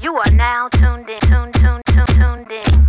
[0.00, 2.88] You are now tuned in, tuned, tuned, tuned, tuned in.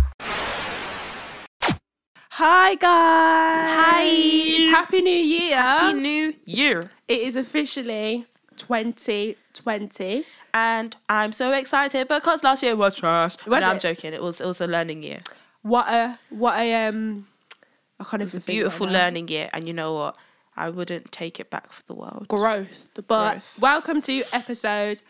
[2.30, 3.70] Hi guys.
[3.70, 4.70] Hi.
[4.70, 5.56] Happy New Year.
[5.56, 6.90] Happy New Year.
[7.06, 8.26] it is officially
[8.56, 10.24] 2020.
[10.52, 13.36] And I'm so excited because last year was trash.
[13.46, 14.12] Was no, I'm joking.
[14.12, 15.20] It was it was a learning year.
[15.62, 17.28] What a what a um
[18.00, 19.48] I can't even It was a beautiful learning year.
[19.52, 20.16] And you know what?
[20.56, 22.26] I wouldn't take it back for the world.
[22.26, 22.86] growth.
[22.94, 23.58] But Growth.
[23.60, 25.02] welcome to episode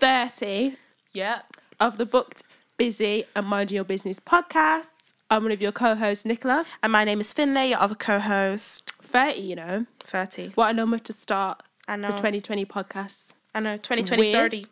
[0.00, 0.76] 30
[1.14, 1.42] Yeah.
[1.80, 2.42] of the Booked
[2.76, 4.88] Busy and Mind Your Business podcast.
[5.30, 6.64] I'm one of your co-hosts, Nicola.
[6.82, 8.92] And my name is Finlay, your other co-host.
[9.02, 9.86] 30, you know.
[10.04, 10.50] 30.
[10.56, 12.08] What a number to start I know.
[12.08, 13.28] the 2020 podcast.
[13.54, 13.76] I know.
[13.76, 14.34] 2020, Weird.
[14.34, 14.66] 30.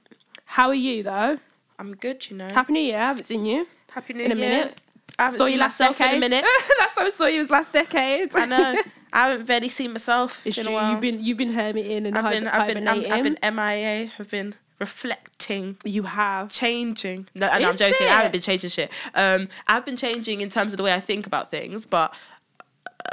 [0.45, 1.39] How are you though?
[1.79, 2.49] I'm good, you know.
[2.53, 2.97] Happy New Year.
[2.99, 3.67] I haven't seen you.
[3.91, 4.33] Happy New Year.
[4.33, 4.49] in a Year.
[4.51, 4.81] minute.
[5.19, 6.17] I haven't saw seen you last myself decade.
[6.17, 6.45] in a minute.
[6.81, 8.35] last time I saw you was last decade.
[8.35, 8.81] I know.
[9.13, 10.73] I haven't barely seen myself It's in true.
[10.73, 10.93] a while.
[10.93, 12.89] You've been you've been hermiting and I've been, I've been.
[12.89, 14.07] I've been MIA.
[14.17, 15.77] Have been reflecting.
[15.85, 16.51] you have.
[16.51, 17.29] changing.
[17.35, 18.07] No, and I'm joking.
[18.07, 18.91] I haven't been changing shit.
[19.15, 22.15] Um, I've been changing in terms of the way I think about things, but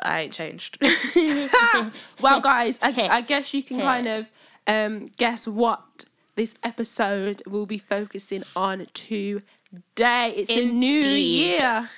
[0.03, 0.81] I ain't changed.
[2.21, 3.07] Well, guys, okay.
[3.07, 4.25] I guess you can kind of
[4.67, 10.33] um, guess what this episode will be focusing on today.
[10.35, 11.89] It's a new year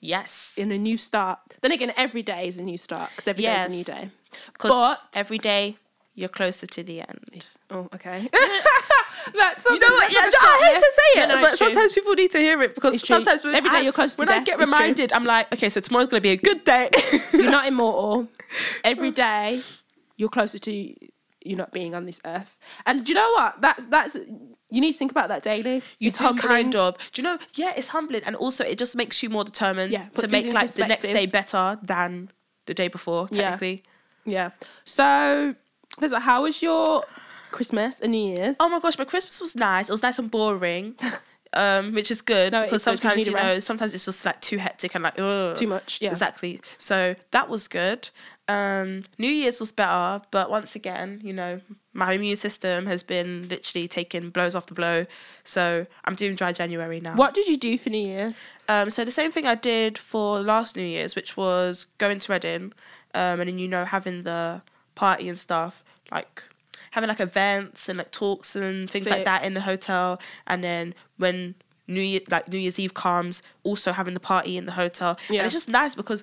[0.00, 1.38] yes, In a new start.
[1.60, 4.10] Then again, every day is a new start because every day is a new day.
[4.52, 5.76] because But every day
[6.14, 7.50] you're closer to the end.
[7.70, 8.28] oh, okay.
[9.34, 10.12] That's You know what?
[10.12, 11.66] Yeah, I hate to say it, No, no, but true.
[11.68, 14.20] sometimes people need to hear it because sometimes when Every day I, you're close to
[14.20, 16.90] when I death, get reminded, I'm like, okay, so tomorrow's gonna be a good day.
[17.32, 18.28] you're not immortal.
[18.84, 19.60] Every day,
[20.16, 22.58] you're closer to you not being on this earth.
[22.86, 23.60] And do you know what?
[23.60, 24.14] That's that's
[24.72, 25.82] you need to think about that daily.
[25.98, 26.48] You It's do humbling.
[26.48, 26.96] kind of.
[27.12, 27.38] Do you know?
[27.54, 30.70] Yeah, it's humbling, and also it just makes you more determined Yeah, to make like
[30.72, 32.30] the next day better than
[32.66, 33.28] the day before.
[33.30, 33.50] Yeah.
[33.50, 33.84] Technically.
[34.26, 34.50] Yeah.
[34.84, 35.54] So,
[36.02, 37.04] How was your
[37.50, 38.56] Christmas and New Year's?
[38.60, 39.88] Oh my gosh, my Christmas was nice.
[39.88, 40.94] It was nice and boring,
[41.52, 44.24] um, which is good No, because is good you sometimes you know sometimes it's just
[44.24, 45.56] like too hectic and like ugh.
[45.56, 46.08] Too much, yeah.
[46.08, 46.60] Exactly.
[46.78, 48.10] So that was good.
[48.48, 51.60] Um, New Year's was better, but once again, you know,
[51.92, 55.06] my immune system has been literally taking blows after blow.
[55.44, 57.14] So I'm doing dry January now.
[57.14, 58.36] What did you do for New Year's?
[58.68, 62.32] Um, so the same thing I did for last New Year's, which was going to
[62.32, 62.72] Reading,
[63.14, 64.62] um, and then you know having the
[64.96, 66.42] party and stuff, like
[66.92, 69.12] having like events and like talks and things Sick.
[69.12, 71.54] like that in the hotel, and then when
[71.90, 75.40] New Year like New Year's Eve comes, also having the party in the hotel, Yeah.
[75.40, 76.22] and it's just nice because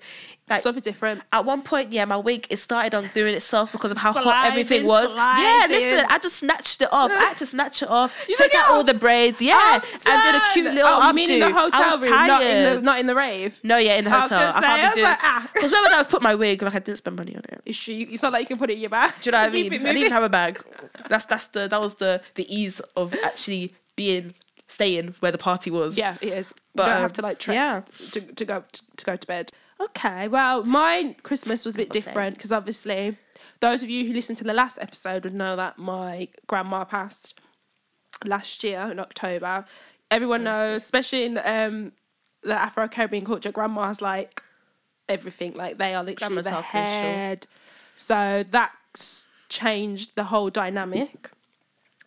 [0.50, 1.22] like Something different.
[1.34, 4.46] at one point, yeah, my wig it started on doing itself because of how hot
[4.46, 5.14] everything was.
[5.14, 7.12] Yeah, listen, I just snatched it off.
[7.12, 10.24] I had to snatch it off, You take took out all the braids, yeah, and
[10.24, 11.16] did a cute little Oh, updo.
[11.16, 13.60] mean in the hotel I room, not in the not in the rave?
[13.64, 14.40] No, yeah, in the I hotel.
[14.40, 15.50] I I can't be doing like, ah.
[15.54, 17.62] because when I've put my wig, like I didn't spend money on it.
[17.66, 18.06] It's true.
[18.10, 19.14] It's not like you can put it in your bag.
[19.22, 19.74] Do you know what I mean?
[19.74, 20.64] I didn't even have a bag.
[21.10, 24.34] That's that's the that was the the ease of actually being
[24.68, 25.98] staying where the party was.
[25.98, 26.54] Yeah, it is.
[26.76, 27.82] But, you don't um, have to like trek yeah.
[28.12, 29.52] to, to go to, to go to bed.
[29.80, 33.16] Okay, well, my Christmas was a bit different because obviously,
[33.60, 37.40] those of you who listened to the last episode would know that my grandma passed
[38.26, 39.66] last year in October.
[40.10, 41.92] Everyone knows, especially in um,
[42.42, 44.42] the Afro Caribbean culture, grandma's like
[45.08, 45.54] everything.
[45.54, 47.46] Like they are literally Grandma's the head.
[47.96, 51.30] So that's changed the whole dynamic.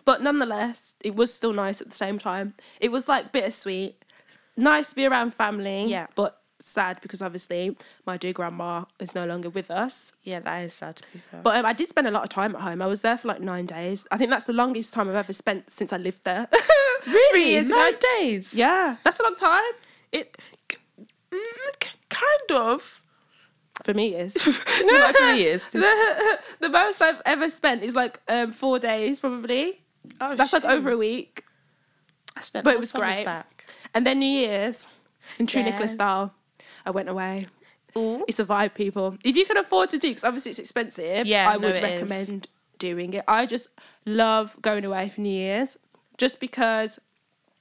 [0.05, 2.55] But nonetheless, it was still nice at the same time.
[2.81, 4.03] It was like bittersweet.
[4.57, 5.87] Nice to be around family.
[5.87, 6.07] Yeah.
[6.15, 10.13] But sad because obviously my dear grandma is no longer with us.
[10.23, 11.41] yeah, that is sad to be fair.
[11.43, 12.83] But um, I did spend a lot of time at home.
[12.83, 14.07] I was there for like nine days.
[14.11, 16.49] I think that's the longest time I've ever spent since I lived there.
[17.07, 17.77] Really, years ago.
[17.77, 18.53] nine days.
[18.53, 19.73] Yeah, that's a long time.
[20.13, 20.37] it
[21.33, 23.03] mm, kind of.
[23.85, 24.47] For me, it is.
[24.47, 25.67] like three years.
[25.69, 29.81] the, the most I've ever spent is like um, four days, probably.
[30.21, 31.45] Oh, That's like over a week.
[32.37, 33.25] I spent but it was summers great.
[33.25, 33.67] Back.
[33.95, 34.87] And then New Year's,
[35.39, 35.95] in true Nicola's Yes.
[35.95, 36.35] style,
[36.87, 37.47] I went away.
[37.97, 38.25] Ooh.
[38.29, 39.17] It's a vibe, people.
[39.25, 41.85] If you can afford to do, because obviously it's expensive, Yeah, I no, would it
[41.85, 42.01] is.
[42.03, 43.25] recommend doing it.
[43.27, 43.69] I just
[44.07, 45.77] love going away for New Year's,
[46.17, 46.99] just because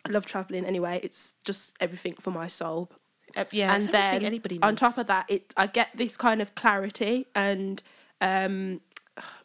[0.06, 1.00] I love traveling anyway.
[1.03, 2.91] It's just everything for my soul.
[3.36, 6.56] Uh, yeah, and then anybody on top of that, it I get this kind of
[6.56, 7.81] clarity and
[8.21, 8.81] um,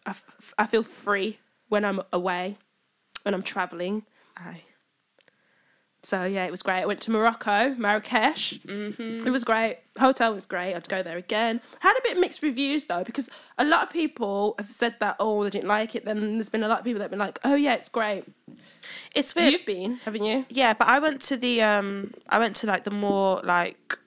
[0.06, 1.38] I, f- I feel free
[1.68, 2.56] when I'm away,
[3.24, 4.04] when I'm traveling.
[4.36, 4.62] Aye.
[6.04, 6.82] So yeah, it was great.
[6.82, 8.60] I went to Morocco, Marrakesh.
[8.60, 9.26] Mm-hmm.
[9.26, 9.78] It was great.
[9.98, 10.74] Hotel was great.
[10.74, 11.62] I'd go there again.
[11.80, 15.42] Had a bit mixed reviews though, because a lot of people have said that oh
[15.44, 16.04] they didn't like it.
[16.04, 18.24] Then there's been a lot of people that've been like oh yeah it's great.
[19.14, 19.52] It's weird.
[19.52, 20.44] You've been, haven't you?
[20.50, 23.98] Yeah, but I went to the um I went to like the more like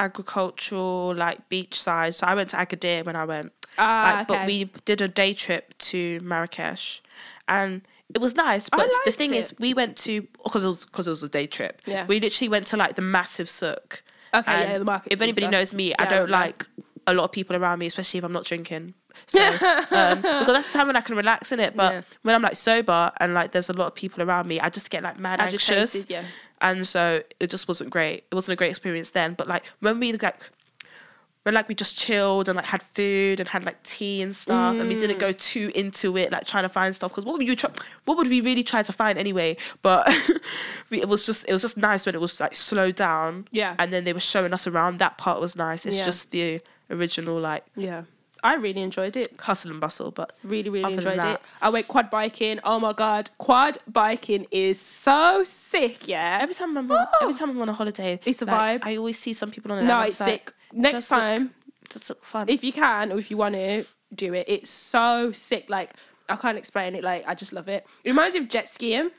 [0.00, 2.16] agricultural like beach side.
[2.16, 3.52] So I went to Agadir when I went.
[3.78, 4.38] Ah, like, okay.
[4.38, 7.00] but we did a day trip to Marrakesh
[7.48, 7.82] and
[8.12, 8.68] it was nice.
[8.68, 11.46] But the thing is, we went to because it was because it was a day
[11.46, 11.80] trip.
[11.86, 12.06] Yeah.
[12.06, 14.02] we literally went to like the massive souk.
[14.34, 16.38] Okay, And yeah, the markets If anybody knows me, I don't yeah.
[16.40, 16.66] like
[17.06, 18.94] a lot of people around me, especially if I'm not drinking.
[19.26, 19.56] So um,
[20.22, 21.76] because that's the time when I can relax in it.
[21.76, 22.02] But Yeah.
[22.22, 24.90] when I'm like sober and like there's a lot of people around me, I just
[24.90, 25.70] get like mad anxious.
[25.70, 26.24] Agitated, yeah.
[26.60, 28.24] And so it just wasn't great.
[28.30, 29.34] It wasn't a great experience then.
[29.34, 30.50] But like when we like
[31.44, 34.78] when like we just chilled and like had food and had like tea and stuff
[34.78, 35.20] and we didn't Mm.
[35.20, 37.70] go too into it like trying to find stuff because what would you try
[38.06, 40.08] what would we really try to find anyway but
[40.90, 43.74] we, it was just it was just nice when it was like slowed down Yeah.
[43.78, 46.04] and then they were showing us around that part was nice it's Yeah.
[46.04, 46.60] just the
[46.90, 48.02] original like Yeah.
[48.42, 49.32] I really enjoyed it.
[49.40, 51.40] hustle and bustle but Really, really enjoyed that- it.
[51.62, 52.60] I went quad biking.
[52.62, 56.06] Oh my god, quad biking is so sick.
[56.06, 56.38] Yeah.
[56.42, 57.18] every time I'm on, Oh.
[57.22, 58.86] every time I'm on a holiday It's a like, vibe.
[58.86, 60.54] I always see some people on it no, it's just like, sick.
[60.74, 61.54] Next does look- time,
[61.90, 63.84] does look fun if you can or if you want to
[64.14, 65.70] do it, it's so sick.
[65.70, 65.94] Like
[66.28, 67.04] I can't explain it.
[67.04, 67.86] Like I just love it.
[68.04, 69.10] It reminds me of jet skiing.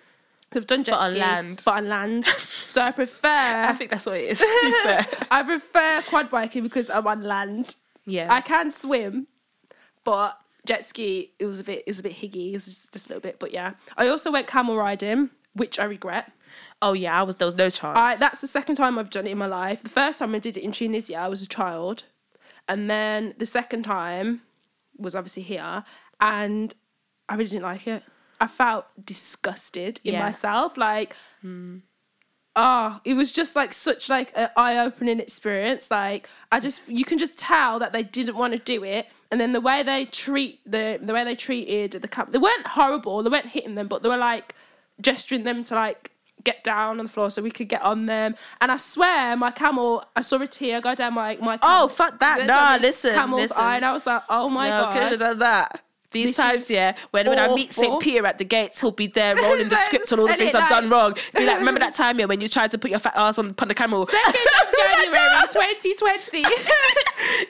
[0.53, 1.61] So I've done jet But on land.
[1.65, 2.25] but on land.
[2.37, 3.27] so I prefer.
[3.27, 5.05] I think that's what it is to be fair.
[5.31, 7.75] I prefer quad biking because I'm on land.
[8.05, 9.27] yeah I can swim,
[10.03, 12.49] but jet ski it was a bit it was a bit higgy.
[12.49, 13.73] It was just, just a little bit, but yeah.
[13.97, 16.31] I also went camel riding, which I regret.
[16.81, 19.27] Oh yeah I was there was no chance I that's the second time I've done
[19.27, 19.83] it in my life.
[19.83, 22.03] The first time I did it in Tunisia, I was a child,
[22.67, 24.41] and then the second time
[24.97, 25.83] was obviously here,
[26.19, 26.73] and
[27.29, 28.03] I really didn't like it.
[28.39, 30.19] I felt disgusted in Yeah.
[30.21, 31.15] myself, like.
[32.57, 35.91] Oh, it was just like such like an eye-opening experience.
[35.91, 39.41] Like I just, you can just tell that they didn't want to do it, and
[39.41, 43.21] then the way they treat the the way they treated the camp, they weren't horrible.
[43.23, 44.55] They weren't hitting them, but they were like
[45.01, 46.11] gesturing them to like
[46.45, 48.35] get down on the floor so we could get on them.
[48.61, 51.59] And I swear, my camel, I saw a tear go down my my.
[51.61, 52.45] Oh fuck that!
[52.45, 53.57] Nah, listen, camel's listen.
[53.57, 55.19] eye, and I was like, oh my no, could have god.
[55.19, 55.81] done that.
[56.11, 57.99] These This times, yeah, when, when I meet St.
[57.99, 60.55] Peter at the gates, he'll be there rolling the script on all the things it
[60.55, 61.13] I've done wrong.
[61.35, 63.49] Be like, remember that time, yeah, when you tried to put your fat ass on,
[63.49, 64.05] upon the camel?
[64.05, 66.45] Second of January 2020,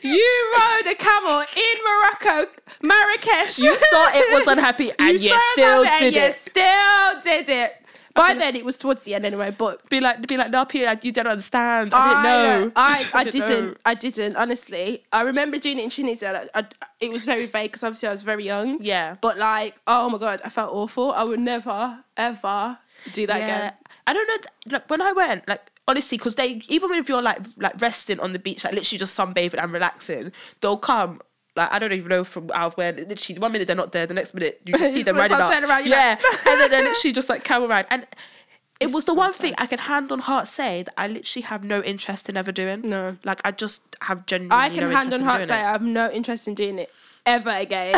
[0.02, 2.52] you rode a camel in Morocco,
[2.82, 3.60] Marrakesh.
[3.60, 6.34] You saw it was unhappy and you saw still it and did you it.
[6.34, 7.85] still did it.
[8.16, 10.98] By then, it was towards the end anyway, but Be like, be like, no, Peter,
[11.04, 11.94] you don't understand.
[11.94, 12.72] I didn't uh, know.
[12.76, 13.78] I, I, didn't didn't.
[13.86, 14.36] I didn't.
[14.38, 16.32] Honestly, I remember doing it in Tunisia.
[16.32, 16.50] Like,
[16.82, 18.82] I, it was very vague because obviously I was very young.
[18.82, 19.18] Yeah.
[19.20, 21.12] But like, oh my god, I felt awful.
[21.12, 22.78] I would never, ever
[23.12, 23.46] do that yeah.
[23.46, 23.74] again.
[24.08, 24.74] I don't know.
[24.74, 28.32] Like when I went, like honestly, because they even if you're like like resting on
[28.32, 30.32] the beach, like literally just sunbathing and relaxing,
[30.62, 31.22] they'll come.
[31.56, 32.92] Like I don't even know from out of where.
[32.94, 35.64] Literally, one minute they're not there, the next minute you just see them like, riding
[35.64, 35.70] up.
[35.70, 37.86] around, yeah, like- and then they're literally just like camel ride.
[37.90, 39.54] And it It's was the so one thing.
[39.58, 42.82] I can hand on heart say that I literally have no interest in ever doing.
[42.90, 43.16] No.
[43.24, 45.64] like I just have genuinely I can no hand on heart say it.
[45.64, 46.92] I have no interest in doing it
[47.26, 47.96] ever again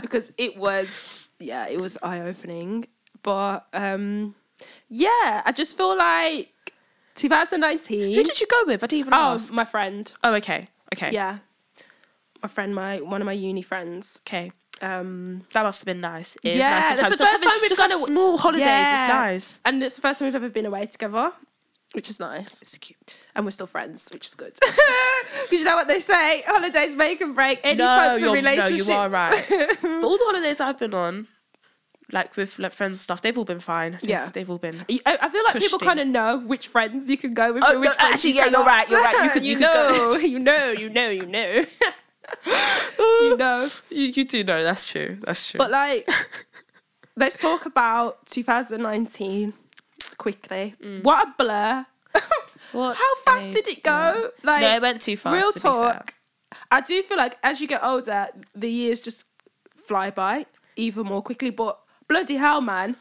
[0.00, 2.86] because it was yeah it was eye opening.
[3.22, 4.34] But um
[4.88, 6.52] yeah, I just feel like
[7.16, 8.14] 2019.
[8.14, 8.82] Who did you go with?
[8.84, 9.52] I didn't even oh, ask.
[9.52, 10.10] my friend.
[10.22, 11.38] Oh, okay, okay, Yeah,
[12.42, 14.20] my friend, my one of my uni friends.
[14.26, 14.52] okay.
[14.82, 16.36] Um, That must have been nice.
[16.42, 18.66] It is Yeah, nice that's the first time we've just aw- small holidays.
[18.66, 19.04] Yeah.
[19.04, 19.60] It's nice.
[19.66, 21.32] and it's the first time we've ever been away together,
[21.92, 22.62] which is nice.
[22.62, 23.14] It's cute.
[23.34, 24.54] And we're still friends, which is good.
[25.32, 28.40] Because you know what they say: holidays make and break any No, types of you're-
[28.42, 29.44] no, you are right.
[29.82, 31.28] But all the holidays I've been on,
[32.10, 33.92] like with like friends and stuff, they've all been fine.
[34.00, 34.30] They've, Yeah.
[34.32, 34.76] they've all been.
[34.88, 37.62] I I feel like people kind of know which friends you can go with.
[37.66, 39.24] Oh, no, actually, you yeah, you're right, you're right.
[39.24, 41.64] You could- you could go- know, you know, you know, you know,
[42.46, 43.68] you know.
[43.90, 45.18] You, you do know that's true.
[45.24, 45.58] That's true.
[45.58, 46.08] But like,
[47.16, 49.52] let's talk about 2019
[50.18, 50.74] quickly.
[51.02, 51.86] What a blur!
[52.14, 52.22] Mm.
[52.72, 54.30] What How fast a did it go?
[54.44, 55.34] Like, no, it went too fast.
[55.34, 56.14] real to talk.
[56.70, 59.24] I do feel like as you get older, the years just
[59.86, 60.46] fly by
[60.76, 61.50] even more quickly.
[61.50, 62.96] But bloody hell, man,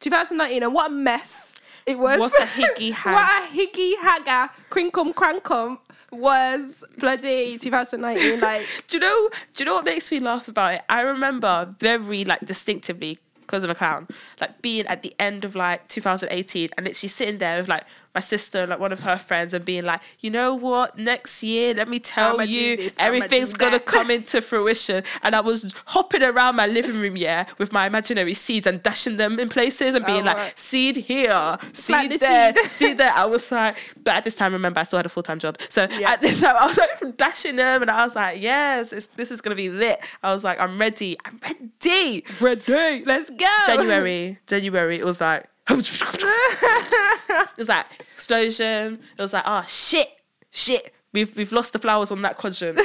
[0.00, 1.52] 2019 and what a mess
[1.84, 2.20] it was.
[2.20, 3.12] What a higgy hag.
[3.14, 5.78] what a higgy hagger, crinkum crankum
[6.12, 8.40] was bloody 2019.
[8.40, 9.28] Like, Do you know?
[9.54, 10.82] Do you know what makes me laugh about it?
[10.88, 14.08] I remember very like distinctively because I'm a clown,
[14.40, 18.20] like being at the end of like 2018 and literally sitting there with like my
[18.20, 20.98] sister like one of her friends and being like, you know what?
[20.98, 25.02] Next year, let me tell I'ma you, this, everything's gonna that." come into fruition.
[25.22, 29.16] And I was hopping around my living room, yeah, with my imaginary seeds and dashing
[29.16, 30.58] them in places and being Oh, like, right.
[30.58, 32.70] seed here, seed the there, seed.
[32.70, 33.12] seed there.
[33.12, 35.56] I was like, but at this time, remember, I still had a full time job.
[35.68, 36.12] So Yeah.
[36.12, 39.30] at this time, I was like dashing them, and I was like, yes, it's, this
[39.30, 40.00] is gonna be lit.
[40.22, 41.16] I was like, I'm ready.
[41.24, 42.24] I'm ready.
[42.40, 43.46] ready, let's go.
[43.66, 48.98] January, January, it was like, it was like explosion.
[49.18, 50.08] It was like, oh shit,
[50.50, 50.92] shit.
[51.12, 52.80] We've we've lost the flowers on that quadrant.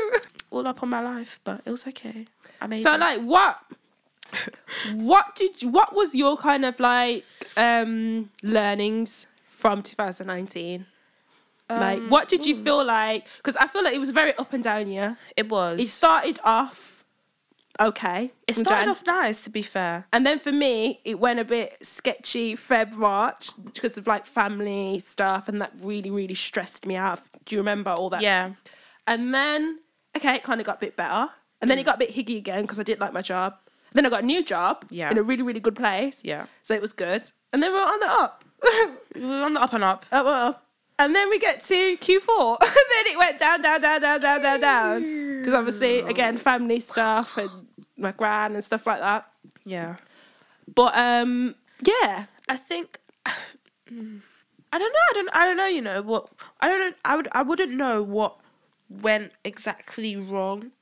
[0.50, 2.26] All up on my life, but it was okay.
[2.60, 2.98] I made So it.
[3.00, 3.58] like what?
[4.94, 7.24] what did you, what was your kind of like
[7.56, 10.86] um learnings from 2019?
[11.70, 13.26] like, Um, what did you feel like?
[13.38, 15.16] Because I feel like it was a very up and down year.
[15.36, 15.78] It was.
[15.80, 16.87] It started off
[17.80, 18.32] okay.
[18.46, 18.88] It started Jan.
[18.90, 20.06] off nice, to be fair.
[20.12, 24.98] And then for me, it went a bit sketchy Feb March because of like family
[24.98, 27.20] stuff, and that really, really stressed me out.
[27.44, 28.22] Do you remember all that?
[28.22, 28.52] Yeah.
[29.06, 29.78] And then,
[30.16, 31.30] okay, it kind of got a bit better.
[31.60, 31.86] And then it mm.
[31.86, 33.54] got a bit higgy again because I didn't like my job.
[33.92, 35.10] Then I got a new job Yeah.
[35.10, 36.20] in a really, really good place.
[36.22, 36.46] Yeah.
[36.62, 37.30] So it was good.
[37.52, 38.44] And then we're on the up.
[39.14, 40.06] We were on the up and up.
[40.12, 40.67] up, up, up.
[40.98, 42.58] And then we get to Q4.
[42.62, 45.00] and then it went down, down, down, down, down, down, down.
[45.38, 47.50] Because obviously, again, family stuff and
[47.96, 49.26] my gran and stuff like that.
[49.64, 49.96] Yeah.
[50.74, 52.26] But um, yeah.
[52.48, 55.06] I think I don't know.
[55.10, 55.28] I don't.
[55.32, 55.66] I don't know.
[55.66, 56.28] You know what?
[56.60, 56.92] I don't know.
[57.04, 57.28] I would.
[57.32, 58.36] I wouldn't know what
[58.90, 60.72] went exactly wrong.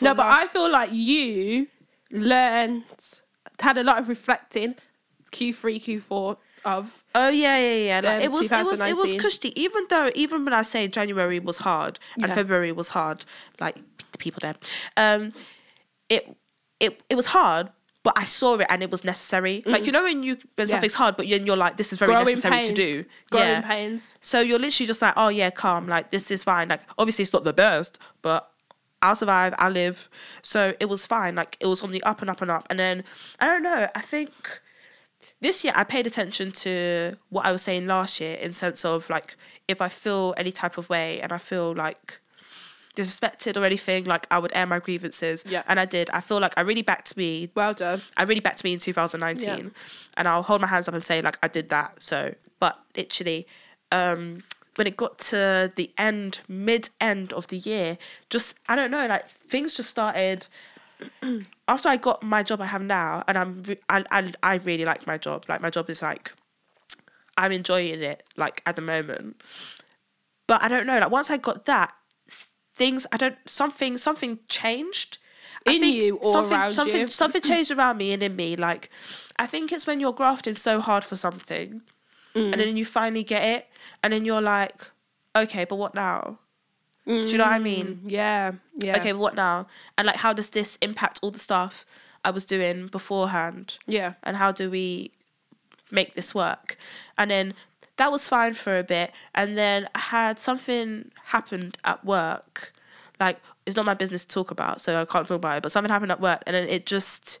[0.00, 1.66] No, but I feel like you
[2.12, 2.84] learned,
[3.58, 4.74] had a lot of reflecting
[5.32, 7.02] Q3, Q4 of.
[7.14, 8.00] Oh yeah, yeah, yeah.
[8.00, 8.50] Like, um, it was.
[8.50, 8.80] It was.
[8.80, 9.20] It was 2019.
[9.20, 9.60] cushy.
[9.60, 12.34] Even though, even when I say January was hard and Yeah.
[12.34, 13.24] February was hard,
[13.60, 13.76] like
[14.12, 14.54] the people there,
[14.96, 15.32] um,
[16.08, 16.36] it
[16.80, 17.70] it it was hard.
[18.02, 19.62] But I saw it and it was necessary.
[19.66, 20.72] Like you know when you when Yeah.
[20.72, 22.68] something's hard, but you're, you're like, this is very Growing necessary pains.
[22.68, 23.04] to do.
[23.30, 23.60] Growing yeah.
[23.60, 24.14] pains.
[24.20, 25.86] So you're literally just like, oh yeah, calm.
[25.86, 26.68] Like this is fine.
[26.68, 28.50] Like obviously it's not the best, but
[29.02, 29.54] I'll survive.
[29.58, 30.08] I'll live.
[30.40, 31.34] So it was fine.
[31.34, 32.66] Like it was on the up and up and up.
[32.70, 33.04] And then
[33.38, 33.86] I don't know.
[33.94, 34.32] I think
[35.40, 39.08] this year I paid attention to what I was saying last year in sense of
[39.08, 39.36] like
[39.68, 42.20] if I feel any type of way and I feel like
[42.96, 45.44] disrespected or anything, like I would air my grievances.
[45.46, 45.62] Yeah.
[45.66, 46.10] And I did.
[46.10, 48.02] I feel like I really backed me Well done.
[48.16, 49.72] I really backed me in 2019,
[50.16, 52.02] and I'll hold my hands up and say like I did that.
[52.02, 53.46] So, but literally,
[53.92, 54.42] um,
[54.76, 59.06] when it got to the end, mid end of the year, just I don't know,
[59.06, 60.46] like things just started.
[61.70, 64.84] After I got my job I have now, and I'm re- I, I I really
[64.84, 65.44] like my job.
[65.48, 66.32] Like my job is like,
[67.36, 69.40] I'm enjoying it like at the moment.
[70.48, 70.98] But I don't know.
[70.98, 71.92] Like once I got that,
[72.74, 75.18] things I don't something something changed.
[75.66, 77.06] I In you or something, around something, you?
[77.06, 78.56] Something changed around me and in me.
[78.56, 78.90] Like,
[79.38, 81.82] I think it's when you're grafting so hard for something,
[82.34, 82.52] Mm.
[82.52, 83.66] and then you finally get it,
[84.02, 84.90] and then you're like,
[85.36, 86.38] okay, but what now?
[87.26, 88.00] Do you know what I mean?
[88.04, 88.52] Mm, yeah.
[88.78, 88.96] Yeah.
[88.98, 89.66] Okay, what now?
[89.98, 91.84] And like, how does this impact all the stuff
[92.24, 93.78] I was doing beforehand?
[93.86, 94.14] Yeah.
[94.22, 95.10] and how do we
[95.90, 96.76] make this work
[97.18, 97.52] and then
[97.96, 102.72] that was fine for a bit and then i had something happened at work
[103.18, 105.72] like it's not my business to talk about so i can't talk about it but
[105.72, 107.40] something happened at work and then it just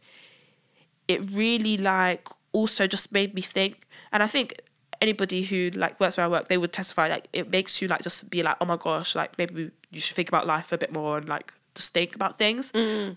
[1.06, 4.60] it really like also just made me think and i think
[5.00, 8.02] anybody who like works where i work they would testify like it makes you like
[8.02, 10.92] just be like oh my gosh like maybe you should think about life a bit
[10.92, 12.72] more and like just think about things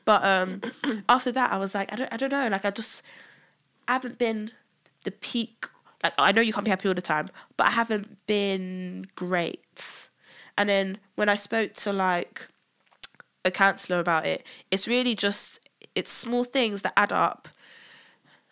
[0.06, 0.62] but um
[1.10, 3.02] after that i was like i don't i don't know like i just
[3.88, 4.52] I haven't been
[5.04, 5.68] the peak.
[6.04, 10.10] Like I know you can't be happy all the time, but I haven't been great.
[10.58, 12.48] And then when I spoke to like
[13.46, 15.60] a counselor about it, it's really just
[15.96, 17.48] it's small things that add up.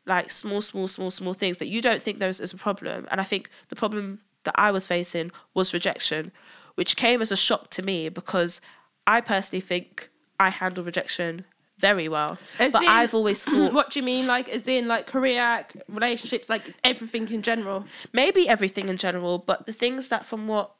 [0.06, 3.08] Like small, small, small, small things that you don't think those is a problem.
[3.12, 6.32] And I think the problem that I was facing was rejection,
[6.76, 8.60] which came as a shock to me because
[9.06, 11.46] I personally think I handle rejection
[11.78, 12.38] very well.
[12.60, 14.26] As but in- I've always thought what do you mean?
[14.28, 17.86] Like, as in, like, career, relationships, like, everything in general?
[18.14, 20.72] maybe everything in general, but the things that from what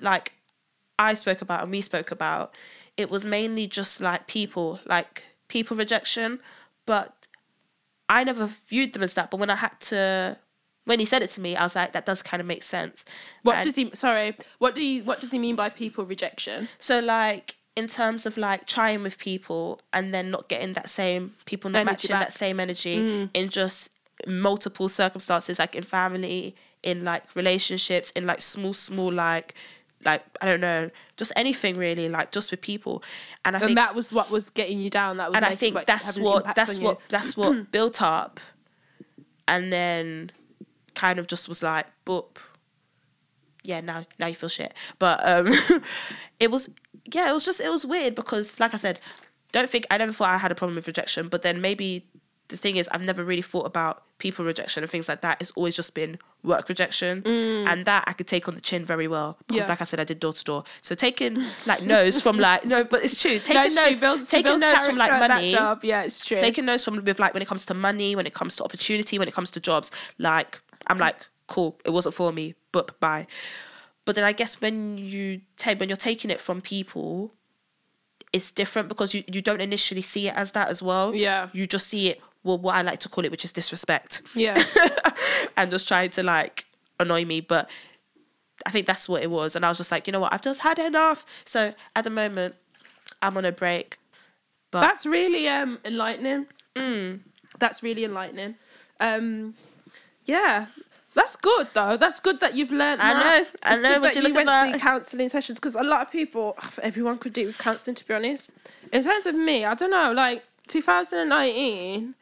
[0.00, 0.32] like
[0.98, 2.54] I spoke about and we spoke about,
[2.96, 6.40] it was mainly just like people, like people rejection.
[6.86, 7.21] But
[8.18, 9.30] I never viewed them as that.
[9.30, 10.36] But when I had to
[10.84, 13.04] when he said it to me, I was like, that does kind of make sense.
[13.44, 16.68] What And does he, sorry, what do you, what does he mean by people rejection?
[16.80, 21.32] so like in terms of like trying with people and then not getting that same
[21.46, 22.16] people not Energy matching back.
[22.16, 22.24] Mm.
[22.26, 23.90] that same energy in just
[24.26, 29.54] multiple circumstances like in family in like relationships in like small small like
[30.04, 33.02] like i don't know just anything really like just with people
[33.44, 35.18] and i And think that was what was getting you down.
[35.18, 37.04] That was and i think like, that's what that's what you.
[37.08, 38.40] that's what built up
[39.46, 40.32] and then
[40.94, 42.36] kind of just was like boop
[43.64, 45.48] yeah now now you feel shit but um
[46.40, 46.68] it was
[47.12, 48.98] yeah it was just it was weird because like i said
[49.52, 52.04] don't think i never thought i had a problem with rejection but then maybe
[52.48, 55.50] the thing is i've never really thought about people rejection and things like that it's
[55.52, 57.66] always just been work rejection mm.
[57.66, 59.68] and that i could take on the chin very well because Yeah.
[59.68, 62.84] like i said i did door to door so taking like no's from like no
[62.84, 65.52] but it's true taking no, no's taking builds no's from like character at that money
[65.52, 65.84] Job.
[65.84, 66.38] Yeah, it's true.
[66.38, 69.18] taking notes from with like when it comes to money, when it comes to opportunity,
[69.18, 69.90] when it comes to jobs.
[70.18, 73.26] Like I'm like, cool, it wasn't for me, but bye.
[74.04, 77.32] But then I guess when you take when you're taking it from people,
[78.32, 81.14] it's different because you, you don't initially see it as that as well.
[81.14, 81.48] Yeah.
[81.52, 84.22] You just see it, well, what I like to call it, which is disrespect.
[84.34, 84.62] Yeah.
[85.56, 86.66] and just trying to like
[86.98, 87.40] annoy me.
[87.40, 87.70] But
[88.66, 89.56] I think that's what it was.
[89.56, 91.24] And I was just like, you know what, I've just had enough.
[91.44, 92.54] So at the moment,
[93.20, 93.98] I'm on a break.
[94.70, 96.46] But That's really um enlightening.
[97.58, 98.54] That's really enlightening.
[99.00, 99.54] Um,
[100.24, 100.66] yeah,
[101.14, 101.96] that's good though.
[101.98, 103.02] That's good that you've learned.
[103.02, 103.24] I that.
[103.42, 106.00] know, I It's know, good that you you went to counselling sessions because a lot
[106.06, 107.94] of people, everyone could do with counselling.
[107.96, 108.50] To be honest,
[108.92, 110.12] in terms of me, I don't know.
[110.12, 110.42] Like
[110.72, 112.14] 2019.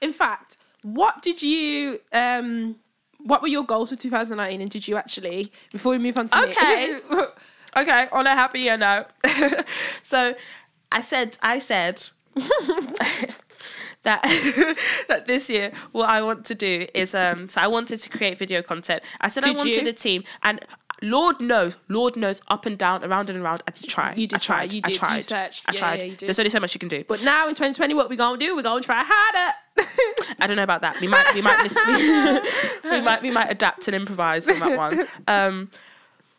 [0.00, 2.76] In, fact, what did you um?
[3.18, 5.50] What were your goals for 2019, and did you actually?
[5.72, 6.98] Before we move on to me- Okay.
[7.76, 9.06] okay, on a happier note.
[10.02, 10.34] so
[10.92, 12.10] I said, I said
[14.02, 14.22] that
[15.08, 18.38] that this year what I want to do is um so I wanted to create
[18.38, 19.02] video content.
[19.20, 19.90] I said I wanted you?
[19.90, 20.60] a team and
[21.04, 23.62] Lord knows, Lord knows, up and down, around and around.
[23.68, 24.14] I did try.
[24.14, 24.72] You did I try, tried.
[24.72, 25.20] you I did, you tried.
[25.24, 25.64] searched.
[25.66, 25.98] I Yeah, tried.
[26.00, 26.16] yeah, you.
[26.16, 27.04] There's only so much you can do.
[27.06, 28.56] But now in 2020, what we gonna do?
[28.56, 29.54] We're gonna try harder.
[30.40, 31.00] I don't know about that.
[31.00, 34.76] We might we might listen, we, we might we might adapt and improvise on that
[34.84, 35.06] one.
[35.28, 35.70] Um,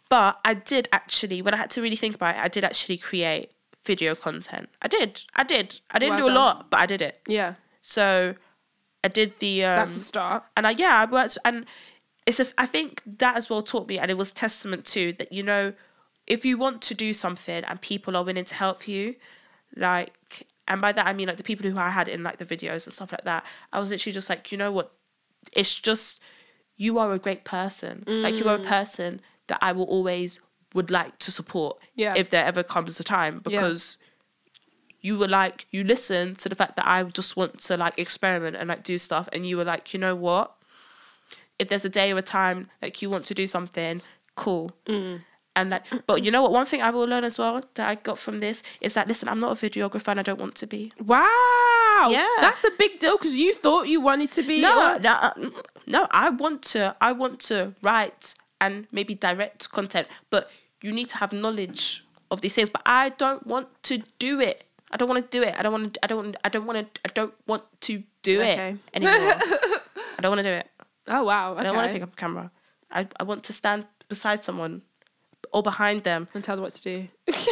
[0.09, 2.97] but I did actually when I had to really think about it, I did actually
[2.97, 3.51] create
[3.83, 4.69] video content.
[4.81, 5.23] I did.
[5.35, 5.79] I did.
[5.91, 7.21] I didn't Well do a lot, but I did it.
[7.27, 8.33] yeah, So
[9.03, 10.43] I did the um, that's a start.
[10.57, 11.65] and I yeah I worked and
[12.25, 15.31] it's a I think that as well taught me and it was testament to that
[15.31, 15.73] you know
[16.27, 19.15] if you want to do something and people are willing to help you
[19.75, 22.45] like and by that I mean like the people who I had in like the
[22.45, 24.91] videos and stuff like that I was literally just like you know what
[25.53, 26.19] it's just
[26.77, 28.65] you are a great person like you are a mm.
[28.65, 30.39] person that I will always
[30.73, 32.15] would like to support Yeah.
[32.17, 33.61] if there ever comes a time Yeah.
[33.61, 33.97] because
[34.99, 38.55] you were like you listened to the fact that I just want to like experiment
[38.55, 40.55] and like do stuff and you were like you know what
[41.59, 44.01] if there's a day or a time like you want to do something
[44.35, 44.71] cool
[45.57, 47.95] and like but you know what one thing I will learn as well that I
[47.95, 50.67] got from this is that listen I'm not a videographer and I don't want to
[50.67, 52.09] be Wow.
[52.09, 52.27] Yeah.
[52.41, 54.61] That's a big deal because you thought you wanted to be.
[54.61, 55.33] no no uh,
[55.87, 60.49] no I want to I want to write and maybe direct content but
[60.81, 64.65] you need to have knowledge of these things but I don't want to do it
[64.91, 66.77] I don't want to do it I don't want to I don't I don't want
[66.95, 68.75] to I don't want to do Okay.
[68.93, 69.39] it anymore
[70.17, 70.67] I don't want to do it
[71.07, 71.51] Oh wow.
[71.51, 71.61] Okay.
[71.61, 72.51] I don't want to pick up a camera.
[72.91, 74.81] I, I want to stand beside someone
[75.53, 76.27] or behind them.
[76.33, 77.07] and tell them what to do.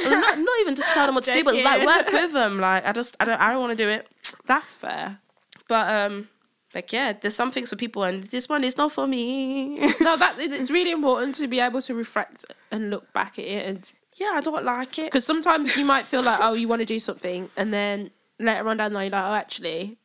[0.09, 2.59] Not, not even just tell them what to do, but like work with them.
[2.59, 4.09] Like I just I don't I don't want to do it.
[4.45, 5.19] That's fair.
[5.67, 6.29] But um
[6.73, 9.75] like yeah, there's some things for people and this one is not for me.
[10.01, 13.65] No, that it's really important to be able to reflect and look back at it,
[13.67, 15.05] and yeah, I don't like it.
[15.05, 18.67] because sometimes you might feel like, oh, you want to do something, and then later
[18.67, 19.97] on down the line, you're like, oh, actually,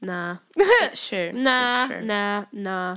[0.00, 1.32] nah, It's true.
[1.32, 2.04] nah, It's true.
[2.04, 2.96] nah, nah.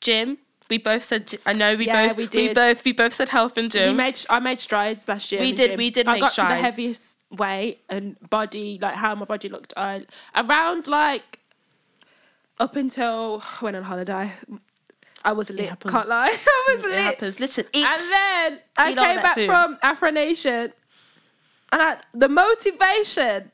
[0.00, 0.38] Gym.
[0.68, 2.54] We both said gy- I know we Yeah, both we we did.
[2.54, 3.96] both we both said health and We gym.
[3.96, 5.40] made I made strides last year.
[5.40, 5.78] We in did- gym.
[5.78, 6.50] we did I make got to strides.
[6.54, 9.72] the heaviest weight and body, like how my body looked.
[9.76, 11.40] I around like
[12.58, 14.32] up until went on holiday.
[15.24, 15.68] I was lit.
[15.68, 15.90] happens.
[15.92, 17.00] Can't lie, I was it lit.
[17.00, 17.40] happens.
[17.40, 17.84] Listen, eat.
[17.84, 19.46] And then I Eat all came that back food.
[19.46, 20.72] from Afro Nation,
[21.72, 23.50] and I, the motivation.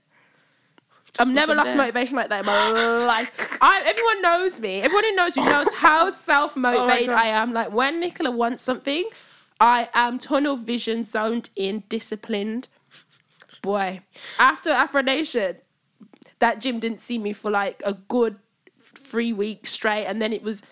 [1.18, 1.76] I've never lost there.
[1.76, 3.30] motivation like that in my life.
[3.60, 4.80] I, everyone knows me.
[4.80, 7.14] Everyone who knows you knows how self motivated Oh.
[7.14, 7.52] I am.
[7.52, 9.08] Like when Nicola wants something,
[9.60, 12.68] I am tunnel vision zoned in, disciplined.
[13.62, 14.00] Boy,
[14.38, 15.56] after Afro Nation,
[16.38, 18.36] that gym didn't see me for like a good
[18.78, 20.62] three weeks straight, and then it was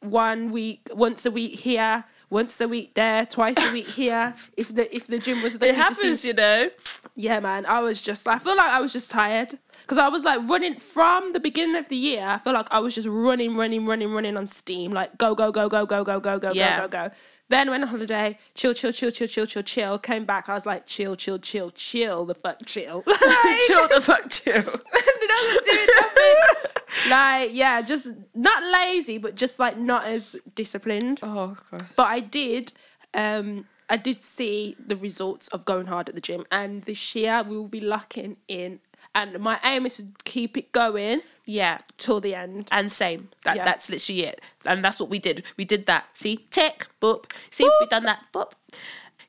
[0.00, 4.34] one week, once a week here, once a week there, twice a week here.
[4.56, 6.70] If the if the gym was the it happens, you know.
[7.16, 7.64] Yeah, man.
[7.66, 10.76] I was just, I feel like I was just tired because I was like running
[10.78, 12.22] from the beginning of the year.
[12.24, 15.52] I feel like I was just running, running, running, running on steam, like go, go,
[15.52, 16.80] go, go, go, go, go, go, Yeah.
[16.80, 17.14] go, go, go.
[17.50, 19.98] Then went on holiday, chill, chill, chill, chill, chill, chill, chill.
[19.98, 23.04] Came back, I was like, chill, chill, chill, chill, the fuck, chill.
[23.06, 24.62] like, chill the fuck chill.
[24.62, 27.10] doesn't do nothing.
[27.10, 31.20] like, yeah, just not lazy, but just like not as disciplined.
[31.22, 31.86] Oh god.
[31.96, 32.72] But I did,
[33.12, 37.42] um, I did see the results of going hard at the gym, and this year
[37.42, 38.80] we will be locking in.
[39.14, 41.78] And my aim is to keep it going Yeah.
[41.98, 42.68] till the end.
[42.72, 43.28] And same.
[43.44, 43.64] That Yeah.
[43.64, 44.40] that's literally it.
[44.64, 45.44] And that's what we did.
[45.56, 46.06] We did that.
[46.14, 47.30] See, tick, boop.
[47.50, 48.26] See, we done that.
[48.32, 48.52] Boop.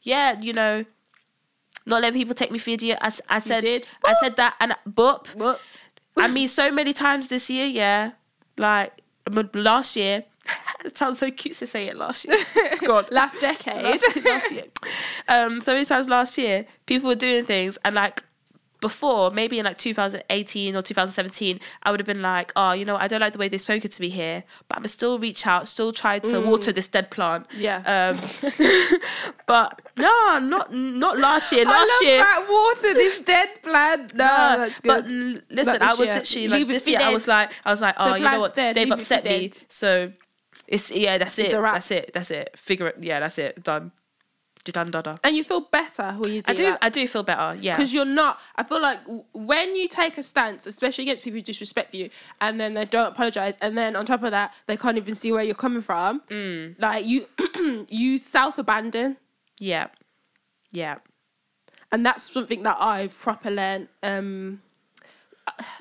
[0.01, 0.85] Yeah, you know,
[1.85, 2.97] not letting people take me for idiot.
[3.01, 3.85] I, I said.
[4.03, 5.27] I said that and boop.
[5.37, 5.59] But
[6.17, 8.11] I mean, so many times this year, yeah.
[8.57, 9.01] Like
[9.53, 10.23] last year.
[10.85, 12.37] It sounds so cute to say it last year.
[12.55, 13.05] It's gone.
[13.11, 14.65] last decade, last, last year.
[15.27, 18.23] Um, so many times last year, people were doing things and like,
[18.81, 22.97] before, maybe in like 2018 or 2017, I would have been like, oh, you know,
[22.97, 25.67] I don't like the way they spoke to me here, but I'm still reach out,
[25.67, 27.49] still try to water this dead plant.
[27.49, 27.59] Mm.
[27.59, 28.11] Yeah.
[28.13, 28.99] Um,
[29.47, 31.65] but no, not not last year.
[31.65, 32.17] Last year.
[32.19, 34.13] that water, this dead plant.
[34.13, 35.35] No, No, that's But good.
[35.37, 36.99] l- listen, But I was year, literally like leave this year.
[36.99, 38.55] I was like, I was like, oh, you know what?
[38.55, 40.11] dead, They've leave upset me, so
[40.67, 41.55] it's yeah, that's It's it.
[41.55, 41.75] a wrap.
[41.75, 42.11] That's it.
[42.13, 42.57] That's it.
[42.57, 42.97] Figure it.
[43.01, 43.63] Yeah, that's it.
[43.63, 43.91] Done.
[44.63, 44.89] Done.
[44.89, 45.19] Done.
[45.23, 46.63] and you feel better when you do I do.
[46.63, 46.79] that.
[46.81, 47.55] I do feel better.
[47.61, 47.75] Yeah.
[47.77, 48.97] because you're not i feel like
[49.33, 52.09] when you take a stance especially against people who disrespect you
[52.41, 55.31] and then they don't apologize and then on top of that they can't even see
[55.31, 56.79] where you're coming from Mm.
[56.81, 57.27] like you
[57.89, 59.17] you self-abandon
[59.59, 59.89] Yeah.
[60.71, 60.95] Yeah.
[61.91, 64.63] and that's something that i've proper learned um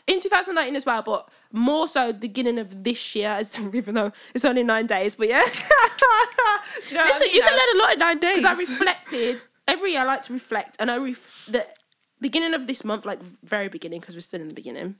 [0.06, 4.10] in 2019 as well but more so the beginning of this year as even though
[4.34, 7.76] it's only nine days but yeah you know what I Listen, mean, you can learn
[7.76, 8.36] a lot in nine days.
[8.38, 10.00] because I reflected every year.
[10.00, 11.66] I like to reflect, and I ref- the
[12.20, 14.96] beginning of this month, like very beginning, because we're still in the beginning,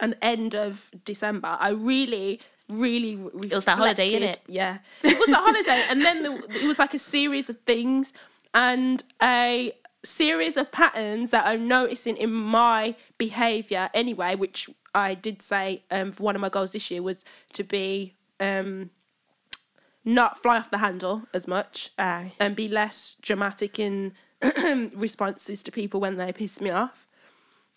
[0.00, 1.56] and end of December.
[1.60, 3.16] I really, really.
[3.16, 4.40] Re- It was that holiday, reflected.
[4.42, 4.52] innit?
[4.54, 8.12] Yeah, it was a holiday, and then the, it was like a series of things
[8.54, 9.72] and a
[10.04, 16.12] series of patterns that I'm noticing in my behaviour anyway, which I did say um,
[16.12, 17.24] for one of my goals this year was
[17.54, 18.90] to be um,
[20.04, 22.32] not fly off the handle as much Aye.
[22.40, 24.12] and be less dramatic in
[24.94, 27.06] responses to people when they piss me off.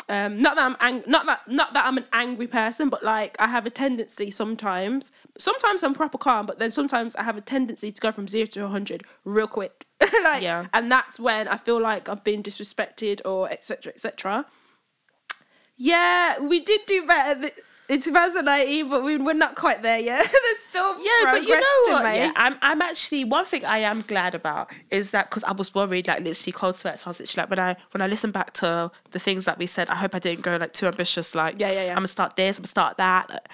[0.07, 3.35] Um, not that I'm ang- not that not that I'm an angry person, but like
[3.39, 5.11] I have a tendency sometimes.
[5.35, 8.45] Sometimes I'm proper calm, but then sometimes I have a tendency to go from zero
[8.47, 9.87] to hundred real quick.
[10.23, 10.67] like, Yeah.
[10.73, 13.93] and that's when I feel like I've been disrespected or etc.
[13.93, 14.45] etc.
[15.77, 17.53] Yeah, we did do better th-
[17.87, 20.19] in 2019, but we, we're not quite there yet.
[20.43, 22.03] There's still Yeah, but you know to what?
[22.03, 22.17] make.
[22.17, 25.75] Yeah, I'm, I'm actually one thing I am glad about is that because I was
[25.75, 27.05] worried, like literally cold sweats.
[27.05, 29.65] I was literally like when I when I listen back to the things that we
[29.67, 31.35] said, I hope I didn't go like too ambitious.
[31.35, 31.89] Like, Yeah, yeah, yeah.
[31.91, 33.49] I'm gonna start this, I'm gonna start that.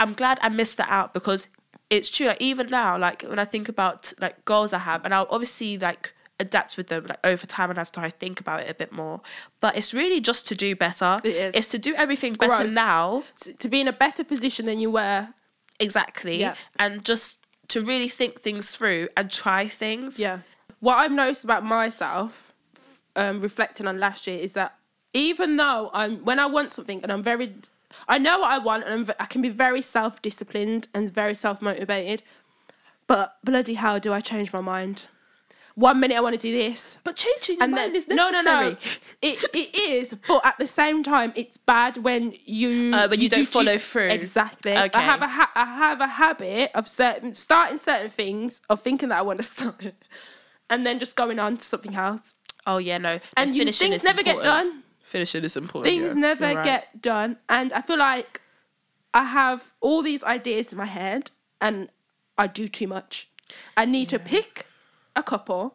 [0.00, 1.48] I'm glad I missed that out because
[1.88, 2.26] it's true.
[2.26, 5.78] Like even now, like when I think about like goals I have, and I'll obviously
[5.78, 8.92] like adapt with them like over time and after I think about it a bit
[8.92, 9.20] more.
[9.60, 11.18] But it's really just to do better.
[11.24, 11.54] It is.
[11.54, 12.72] It's to do everything better Growth.
[12.72, 13.24] now.
[13.40, 15.28] to, to be in a better position than you were.
[15.80, 16.40] Exactly.
[16.40, 16.54] Yeah.
[16.78, 20.18] And just to really think things through and try things.
[20.18, 20.40] Yeah.
[20.80, 22.52] What I've noticed about myself,
[23.14, 24.74] um, reflecting on last year, is that
[25.14, 27.54] even though I'm when I want something and I'm very,
[28.08, 31.34] I know what I want and I'm, I can be very self disciplined and very
[31.34, 32.22] self motivated,
[33.06, 35.06] but bloody hell, do I change my mind?
[35.76, 38.44] One minute I want to do this, But changing your and mind then is necessary.
[38.44, 38.70] no, no.
[38.70, 38.76] no.
[39.20, 43.28] It it is, but at the same time, it's bad when you Uh, when you
[43.28, 44.08] don't do follow che- through.
[44.08, 44.72] Exactly.
[44.72, 44.98] Okay.
[44.98, 49.10] I have a ha- I have a habit of certain starting certain things of thinking
[49.10, 49.92] that I want to start,
[50.70, 52.34] and then just going on to something else.
[52.66, 53.20] Oh yeah, no.
[53.36, 54.82] And you, things never get done.
[55.02, 55.92] Finishing is important.
[55.92, 56.20] Things yeah.
[56.20, 56.64] never right.
[56.64, 58.40] get done, and I feel like
[59.12, 61.90] I have all these ideas in my head, and
[62.38, 63.28] I do too much.
[63.76, 64.65] I need to pick
[65.16, 65.74] a couple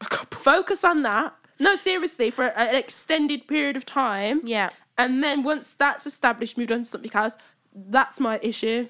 [0.00, 0.40] a couple.
[0.40, 1.34] focus on that.
[1.58, 4.40] No, seriously, for an extended period of time.
[4.44, 4.70] Yeah.
[4.98, 7.36] And then once that's established, moved on to something else.
[7.74, 8.88] That's my issue.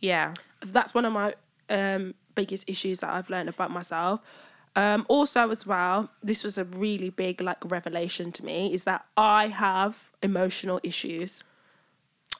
[0.00, 0.34] Yeah.
[0.64, 1.34] That's one of my
[1.68, 4.22] um, biggest issues that I've learned about myself.
[4.76, 9.06] Um, also, as well, this was a really big like revelation to me is that
[9.16, 11.42] I have emotional issues.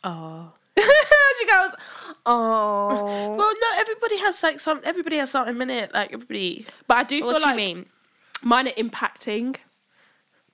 [0.05, 0.53] Oh.
[1.39, 1.75] she goes,
[2.27, 3.35] oh.
[3.37, 3.67] Well, no.
[3.77, 4.81] Everybody has like some.
[4.85, 5.93] Everybody has something in it.
[5.95, 6.67] Like everybody.
[6.87, 7.87] But I do feel What do you mean?
[8.43, 9.57] mine are impacting.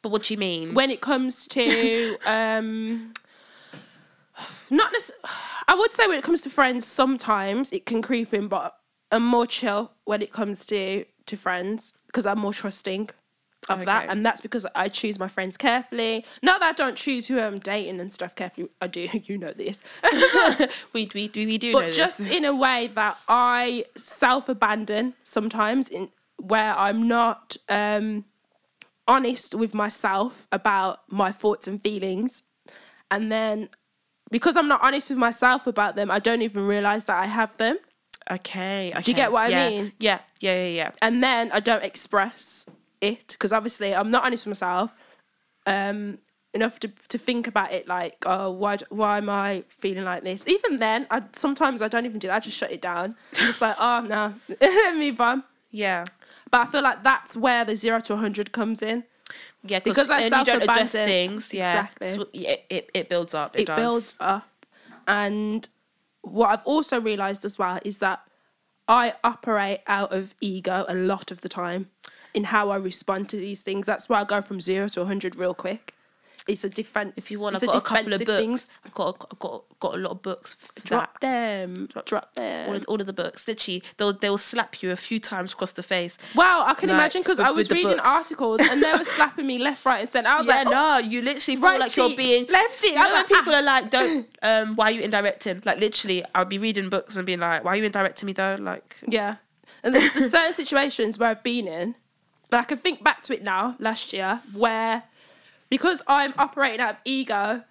[0.03, 0.75] But what do you mean?
[0.75, 3.13] when it comes to um
[4.71, 5.23] not necessarily
[5.69, 8.75] i would say when it comes to friends sometimes it can creep in but
[9.13, 13.09] i'm more chill when it comes to to friends because i'm more trusting
[13.81, 17.27] of that and that's because i choose my friends carefully not that i don't choose
[17.27, 19.83] who i'm dating and stuff carefully i do you know this
[20.93, 22.27] we we we, we do know but just this.
[22.29, 26.09] in a way that I self abandon sometimes in
[26.39, 28.25] where I'm not um,
[29.07, 32.43] honest with myself about my thoughts and feelings,
[33.11, 33.69] and then
[34.31, 37.57] because I'm not honest with myself about them, I don't even realize that I have
[37.59, 37.79] them,
[38.31, 38.93] Okay.
[38.95, 39.03] okay.
[39.11, 39.69] you get what I yeah.
[39.69, 39.93] mean?
[39.99, 40.21] Yeah.
[40.41, 40.55] Yeah.
[40.55, 40.69] Yeah.
[40.69, 40.91] Yeah.
[41.01, 42.67] and then I don't express
[43.03, 44.93] it because obviously I'm not honest with myself.
[45.67, 46.19] Um,
[46.55, 50.45] enough to, to think about it like oh why why am I feeling like this
[50.47, 53.62] even then I sometimes I don't even do that I just shut it down just
[53.62, 54.35] like oh no
[54.95, 56.05] move on Yeah.
[56.51, 59.05] but I feel like that's where the zero to 100 comes in
[59.65, 61.55] Yeah, Because I you don't adjust things.
[61.55, 62.09] Yeah, Exactly.
[62.09, 63.57] So, yeah, it, it builds up.
[63.57, 64.67] It, it builds up
[65.07, 65.67] and
[66.21, 68.21] what I've also realized as well is that
[68.88, 71.91] I operate out of ego a lot of the time
[72.35, 75.37] in how I respond to these things that's why I go from zero to 100
[75.37, 75.95] real quick
[76.49, 77.12] it's a defense.
[77.16, 78.40] If you want, I've got a couple of books.
[78.40, 78.66] things.
[78.85, 80.57] I've got a, got got a lot of books.
[80.85, 81.66] Drop that.
[81.66, 81.88] them.
[82.05, 82.68] Drop, them.
[82.68, 83.47] All of, all of the books.
[83.47, 86.18] Literally, they'll they'll slap you a few times across the face.
[86.35, 88.09] Wow, I can Like, imagine because I was reading books.
[88.09, 90.29] articles and they were slapping me left, right, and centre.
[90.29, 92.92] I was yeah, like, oh, no, you literally feel right like you're being left cheek.
[92.95, 93.59] You I know was like, people ah.
[93.59, 97.25] are like, "Don't, um, why are you indirecting?" Like literally, I'll be reading books and
[97.25, 99.37] being like, "Why are you indirecting me though?" Like, Yeah.
[99.85, 101.97] And there's, there's certain situations where I've been in,
[102.53, 105.05] but I can think back to it now, last year, where
[105.71, 107.62] because I'm operating out of ego,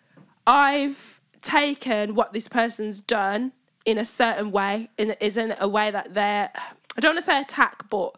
[0.47, 3.51] I've taken what this person's done
[3.85, 6.49] in a certain way, in is in a way that they're
[6.97, 8.15] I don't want to say attack, but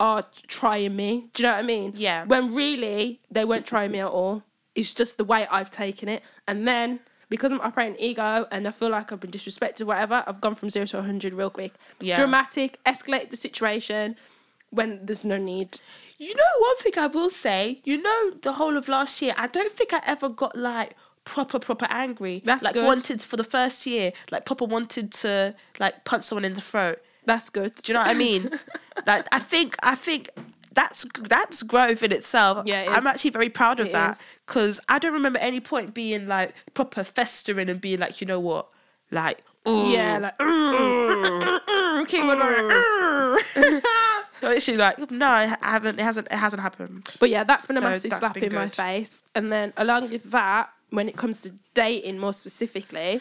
[0.00, 1.28] are trying me.
[1.34, 1.92] Do you know what I mean?
[1.94, 2.24] Yeah.
[2.24, 4.42] When really they weren't trying me at all.
[4.74, 6.22] It's just the way I've taken it.
[6.48, 10.40] And then because I'm operating ego and I feel like I've been disrespected, whatever, I've
[10.40, 11.74] gone from zero to 100 real quick.
[12.00, 12.16] Yeah.
[12.16, 14.16] Dramatic, escalate the situation
[14.70, 15.80] when there's no need.
[16.18, 19.46] You know, one thing I will say, you know, the whole of last year, I
[19.46, 22.42] don't think I ever got like proper proper angry.
[22.44, 22.84] That's like good.
[22.84, 27.00] wanted for the first year, like proper wanted to like punch someone in the throat.
[27.26, 27.74] That's good.
[27.74, 28.50] Do you know what I mean?
[29.06, 30.30] like I think I think
[30.72, 32.66] that's that's growth in itself.
[32.66, 35.92] Yeah, it I'm actually very proud of It that because I don't remember any point
[35.92, 38.70] being like proper festering and being like, you know what,
[39.10, 41.60] like Yeah, like, mm.
[44.42, 45.98] literally like no, I haven't.
[45.98, 46.26] It hasn't.
[46.30, 47.08] It hasn't happened.
[47.20, 48.74] But yeah, that's been a So massive that's slap been in my good.
[48.74, 49.22] face.
[49.34, 53.20] And then along with that, when it comes to dating more specifically,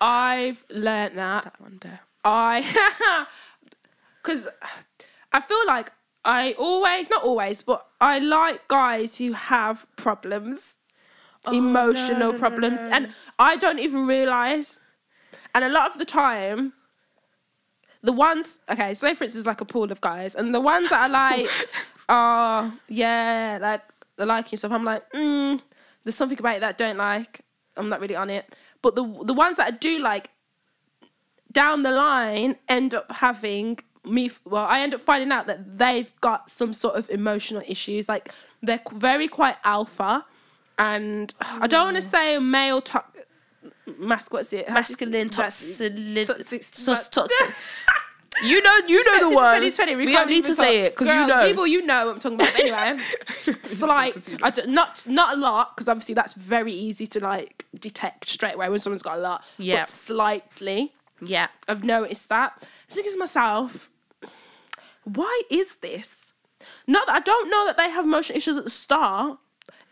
[0.00, 2.00] I've learned that That one there.
[2.24, 3.26] I,
[4.22, 4.48] because
[5.32, 5.92] I feel like
[6.24, 10.76] I always, not always, but I like guys who have problems,
[11.46, 14.78] oh, emotional Oh, no, problems, and I don't even realize.
[15.54, 16.72] And a lot of the time,
[18.02, 21.04] the ones, okay, so for instance, like a pool of guys, and the ones that
[21.04, 21.48] are like,
[22.08, 23.82] oh, yeah, like,
[24.16, 25.60] they're liking stuff, I'm like, mm,
[26.04, 27.40] there's something about it that I don't like.
[27.76, 28.54] I'm not really on it.
[28.80, 30.30] But the the ones that I do like,
[31.52, 36.12] down the line end up having me well i end up finding out that they've
[36.20, 38.30] got some sort of emotional issues like
[38.62, 40.24] they're very quite alpha
[40.78, 43.02] and i don't want to say male to-
[43.98, 45.94] mask what's it How Masculine toxic.
[46.26, 47.54] toxic- sus- toxic.
[48.42, 49.34] You know, you know the.
[49.34, 51.46] 2020, We can't don't need to even say it because you know.
[51.48, 53.02] people you know what i'm talking about But anyway
[53.62, 58.28] slight I don't- not not a lot because obviously that's very easy to like detect
[58.28, 59.80] straight away when someone's got a lot Yeah.
[59.80, 61.46] but slightly yeah.
[61.66, 62.62] I've noticed that.
[62.62, 63.90] I thinking to myself,
[65.04, 66.34] why is this?
[66.86, 69.38] Not that I don't know that they have emotional issues at the start.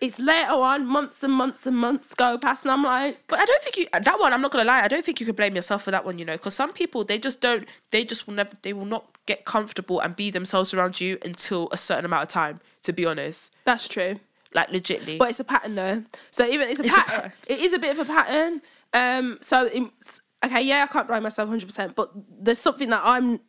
[0.00, 3.44] It's later on, months and months and months go past, and I'm like, But I
[3.44, 4.33] don't think you that one.
[4.33, 4.83] I'm not gonna lie.
[4.83, 6.18] I don't think you could blame yourself for that one.
[6.18, 7.66] You know, because some people they just don't.
[7.90, 8.50] They just will never.
[8.62, 12.28] They will not get comfortable and be themselves around you until a certain amount of
[12.28, 12.61] time.
[12.83, 14.20] To be honest, that's true.
[14.52, 15.16] like legitly.
[15.18, 16.02] But it's a pattern though.
[16.30, 17.14] So even it's a It's a pattern.
[17.22, 17.33] pattern.
[17.48, 18.61] It is a bit of a pattern.
[18.92, 19.38] Um.
[19.40, 23.40] So it's, okay, yeah, I can't blame myself 100, percent but there's something that I'm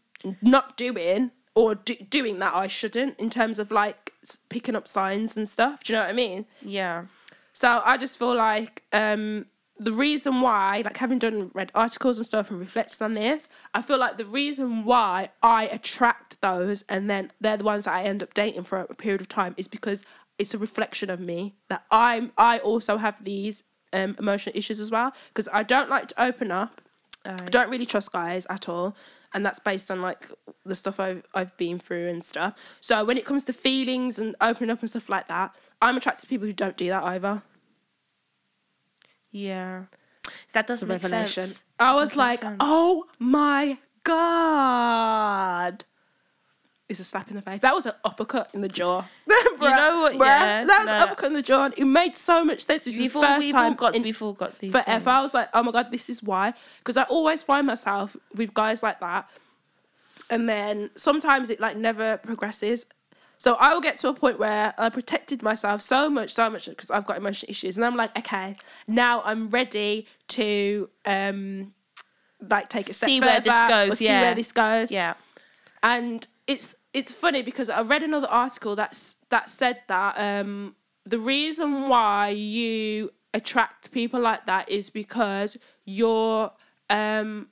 [0.42, 4.14] not doing or do, doing that I shouldn't in terms of like
[4.50, 5.84] picking up signs and stuff.
[5.84, 6.46] Do you know what I mean?
[6.62, 7.06] yeah.
[7.54, 9.46] So I just feel like um,
[9.80, 13.82] the reason why, like having done read articles and stuff and reflected on this, I
[13.82, 18.04] feel like the reason why I attract those and then they're the ones that I
[18.04, 20.04] end up dating for a period of time is because
[20.38, 23.64] it's a reflection of me that I'm I also have these
[23.94, 26.82] um, emotional issues as well because I don't like to open up.
[27.26, 28.96] I don't really trust guys at all.
[29.36, 30.28] And that's based on like
[30.66, 32.56] the stuff I've I've been through and stuff.
[32.80, 36.22] So when it comes to feelings and opening up and stuff like that, I'm attracted
[36.22, 37.44] to people who don't do that either.
[39.32, 39.84] Yeah.
[40.54, 41.48] That does make revelation.
[41.48, 41.62] sense.
[41.78, 42.58] I was like, sense.
[42.62, 45.84] oh my god.
[46.88, 47.62] It's a slap in the face.
[47.62, 49.04] That was an uppercut in the jaw.
[49.28, 50.14] Bruh, know what?
[50.14, 50.96] bruh, Yeah, that was no.
[50.96, 51.66] an uppercut in the jaw.
[51.66, 52.86] And it made so much sense.
[52.86, 55.10] It was We've the all, first we've all got in we've all got these forever.
[55.10, 56.54] I was like, oh my god, this is why.
[56.80, 59.28] Because I always find myself with guys like that,
[60.30, 62.86] and then sometimes it like never progresses.
[63.38, 66.68] So I will get to a point where I protected myself so much, so much
[66.68, 71.74] because I've got emotional issues, and I'm like, okay, now I'm ready to um
[72.48, 75.16] like take a step See where this further, goes, see where this goes yeah.
[75.82, 81.20] and it's it's funny because I read another article that's that said that um, the
[81.20, 86.52] reason why you attract people like that is because you're
[86.90, 87.48] um,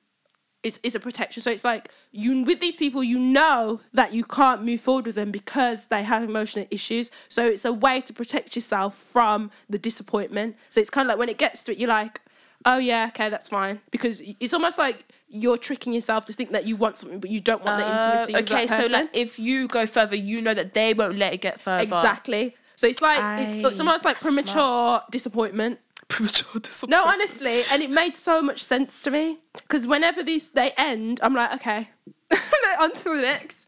[0.64, 1.44] it's, it's a protection.
[1.44, 5.16] So it's like you with these people, you know that you can't move forward with
[5.16, 7.12] them because they have emotional issues.
[7.30, 10.56] So it's a way to protect yourself from the disappointment.
[10.70, 12.22] So it's kind of like when it gets to it, you're like,
[12.66, 13.82] oh yeah, okay, that's fine.
[13.92, 17.40] Because it's almost like you're tricking yourself to think that you want something, but you
[17.40, 18.34] don't want the Uh, intimacy.
[18.34, 21.34] with okay, that so like if you go further, you know that they won't let
[21.34, 21.84] it get further.
[21.84, 22.56] Exactly.
[22.76, 24.46] So it's like Aye, it's, it's almost like that's smart.
[24.46, 25.80] premature disappointment.
[26.08, 27.06] Premature disappointment.
[27.06, 31.20] No, honestly, and it made so much sense to me because whenever these they end,
[31.24, 31.90] I'm like, okay,
[32.80, 33.68] on to the next.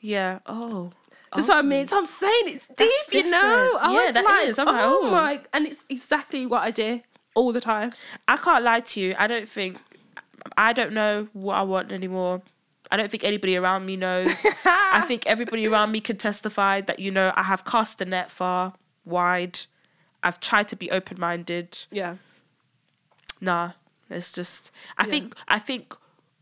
[0.00, 0.38] Yeah.
[0.46, 0.92] Oh.
[1.34, 1.54] That's oh.
[1.54, 1.86] what I mean.
[1.86, 3.76] So I'm saying it's deep, you know.
[3.80, 4.58] I Yeah, was that like, is.
[4.58, 5.10] I'm like, oh oh.
[5.10, 7.00] my, and it's exactly what I do
[7.36, 7.90] all the time.
[8.26, 9.14] I can't lie to you.
[9.16, 9.78] I don't think.
[10.56, 12.42] I don't know what I want anymore.
[12.90, 14.44] I don't think anybody around me knows.
[14.64, 18.30] I think everybody around me can testify that you know I have cast the net
[18.30, 19.60] far wide.
[20.22, 21.84] I've tried to be open minded.
[21.90, 22.16] Yeah,
[23.40, 23.72] Nah,
[24.10, 24.70] it's just.
[24.98, 25.10] I Yeah.
[25.10, 25.34] think.
[25.48, 25.94] I think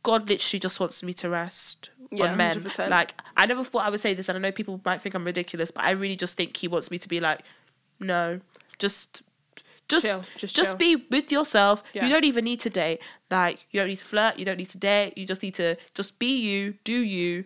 [0.03, 2.63] God literally just wants me to rest Yeah, on men.
[2.63, 2.91] 100%.
[2.91, 5.25] Like I never thought I would say this, and I know people might think I'm
[5.25, 7.41] ridiculous, but I really just think He wants me to be like,
[8.01, 8.41] no,
[8.79, 9.23] just.
[9.89, 10.79] Just, Chill, just just chill.
[10.79, 11.83] be with yourself.
[11.93, 12.05] Yeah.
[12.07, 13.01] You don't even need to date.
[13.31, 14.39] Like you don't need to flirt.
[14.39, 15.17] You don't need to date.
[15.19, 17.45] You just need to just be you, do you,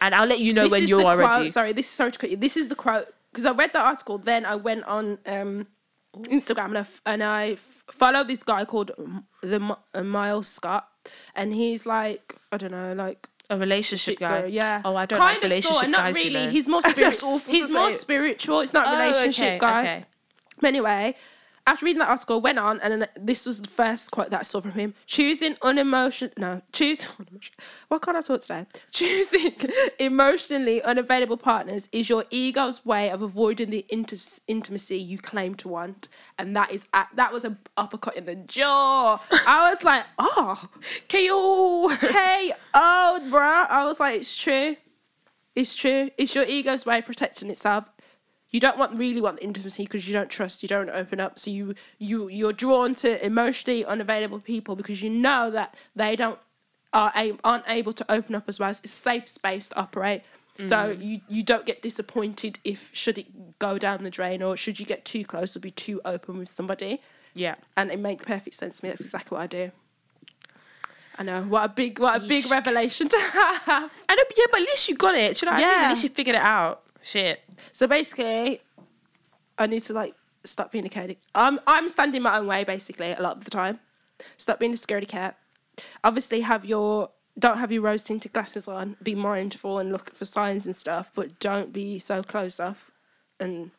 [0.00, 1.32] and I'll let you know This when you're ready.
[1.32, 2.36] Quote, sorry, this is sorry to cut you.
[2.36, 4.18] This is the quote because I read the article.
[4.18, 5.66] Then I went on um,
[6.24, 8.90] Instagram and I, f- and I f- followed this guy called
[9.42, 10.88] the uh, Miles Scott,
[11.34, 14.46] and he's like I don't know, like A relationship guy.
[14.46, 14.82] yeah.
[14.84, 16.24] Oh, I don't Kind like relationship sorta, not really.
[16.28, 16.50] You know.
[16.50, 17.38] He's more spiritual.
[17.38, 17.96] he's more say.
[17.98, 18.60] spiritual.
[18.60, 19.80] It's not a Oh, relationship okay, guy.
[19.80, 20.04] okay.
[20.60, 21.14] But anyway,
[21.66, 24.60] after reading that article, went on, and this was the first quote that I saw
[24.60, 27.02] from him: "Choosing unemotional, no, choose.
[27.88, 28.66] What can't I talk today?
[28.92, 29.54] Choosing
[29.98, 35.68] emotionally unavailable partners is your ego's way of avoiding the inti- intimacy you claim to
[35.68, 39.18] want, and that is at, that was a uppercut in the jaw.
[39.46, 40.68] I was like, oh,
[41.08, 41.90] KO.
[42.74, 43.70] oh, bruh.
[43.70, 44.76] I was like, it's true.
[45.54, 46.10] It's true.
[46.16, 47.90] It's your ego's way of protecting itself.
[48.50, 50.62] You don't want really want the intimacy because you don't trust.
[50.62, 51.38] You don't open up.
[51.38, 56.38] So you you you're drawn to emotionally unavailable people because you know that they don't
[56.92, 57.12] are
[57.44, 58.70] aren't able to open up as well.
[58.70, 60.22] It's a safe space to operate.
[60.62, 61.02] So mm.
[61.02, 64.86] you you don't get disappointed if should it go down the drain or should you
[64.86, 67.00] get too close or be too open with somebody.
[67.34, 67.54] yeah.
[67.76, 68.90] And it made perfect sense to me.
[68.90, 69.70] That's exactly what I do.
[71.18, 71.42] I know.
[71.42, 72.50] What a big what a big Yeesh.
[72.50, 73.90] revelation to have.
[74.08, 75.36] I know, uh, yeah, but at least you got it.
[75.36, 75.52] Should I?
[75.52, 75.60] mean?
[75.60, 75.82] Yeah.
[75.84, 76.82] At least you figured it out.
[77.02, 77.42] Shit.
[77.72, 78.60] So basically,
[79.58, 81.18] I need to like stop being a cardi.
[81.34, 83.80] I'm I'm standing my own way basically a lot of the time.
[84.36, 85.36] Stop being a scaredy cat.
[86.04, 88.96] Obviously, have your don't have your rose tinted glasses on.
[89.02, 92.90] Be mindful and look for signs and stuff, but don't be so closed off
[93.38, 93.70] and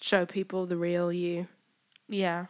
[0.00, 1.46] show people the real you.
[2.08, 2.46] Yeah.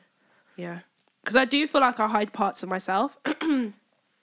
[0.56, 0.80] Yeah,
[1.22, 3.16] because I do feel like I hide parts of myself.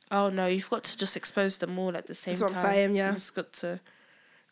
[0.10, 2.56] Oh no, you've got to just expose them all at the same That's what I'm
[2.56, 2.74] time.
[2.74, 3.08] saying, yeah.
[3.08, 3.80] You've just got to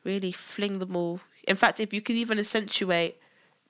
[0.06, 1.20] really fling them all.
[1.48, 3.18] In fact, if you can even accentuate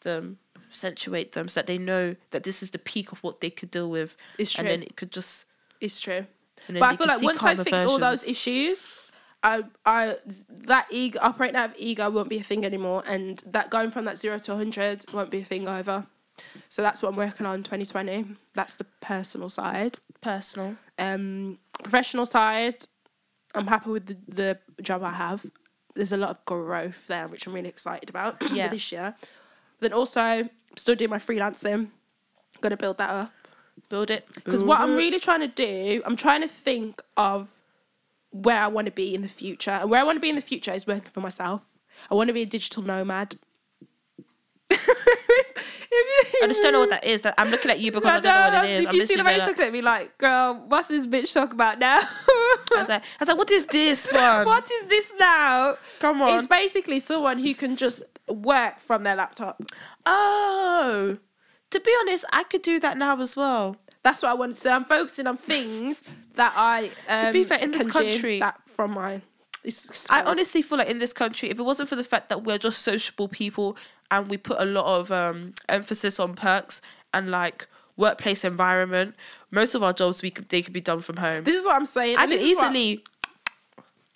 [0.02, 0.38] them,
[0.70, 3.72] accentuate them so that they know that this is the peak of what they could
[3.72, 4.62] deal with, It's true.
[4.62, 5.46] and then it could just.
[5.82, 6.26] It's true.
[6.68, 8.88] But I feel like once I fix all those issues,
[9.44, 10.18] I I
[10.50, 14.06] that ego operating out of ego won't be a thing anymore, and that going from
[14.06, 16.08] that zero to hundred won't be a thing either.
[16.70, 18.26] So that's what I'm working on 2020.
[18.56, 19.98] That's the personal side.
[20.22, 20.76] personal.
[21.00, 22.76] Um, professional side,
[23.54, 24.18] I'm happy with the,
[24.76, 25.46] the job I have.
[25.96, 29.16] There's a lot of growth there, which I'm really excited about for this year.
[29.80, 31.90] Then also still doing my freelancing.
[32.62, 33.32] Gonna build that up.
[33.90, 34.26] Build it.
[34.34, 37.50] Because build what I'm really trying to do, I'm trying to think of
[38.32, 39.72] where I want to be in the future.
[39.72, 41.64] And where I want to be in the future is working for myself.
[42.12, 43.38] I want to be a digital nomad.
[46.44, 47.22] I just don't know what that is.
[47.22, 48.84] That I'm looking at you because I, don't know what it is.
[48.84, 51.34] If I'm you see the way she's looking at me like, girl, what's this bitch
[51.34, 52.00] talk about now?
[52.02, 54.46] I was like, I was like, what is this one?
[54.46, 55.78] what is this now?
[56.00, 56.38] Come on.
[56.38, 59.62] It's basically someone who can just work from their laptop.
[60.06, 61.18] Oh,
[61.72, 63.78] to be honest, I could do that now as well.
[64.04, 64.70] That's what I want to.
[64.70, 66.02] I'm focusing on things
[66.36, 66.92] that I.
[67.08, 69.22] Um, To be fair, in this country- that from my.
[70.12, 72.60] I honestly feel like in this country, if it wasn't for the fact that we're
[72.60, 73.78] just sociable people
[74.12, 76.82] and we put a lot of um, emphasis on perks
[77.14, 79.16] and like workplace environment,
[79.52, 81.44] most of our jobs we could they could be done from home.
[81.44, 82.18] This is what I'm saying.
[82.18, 83.04] I could is what- easily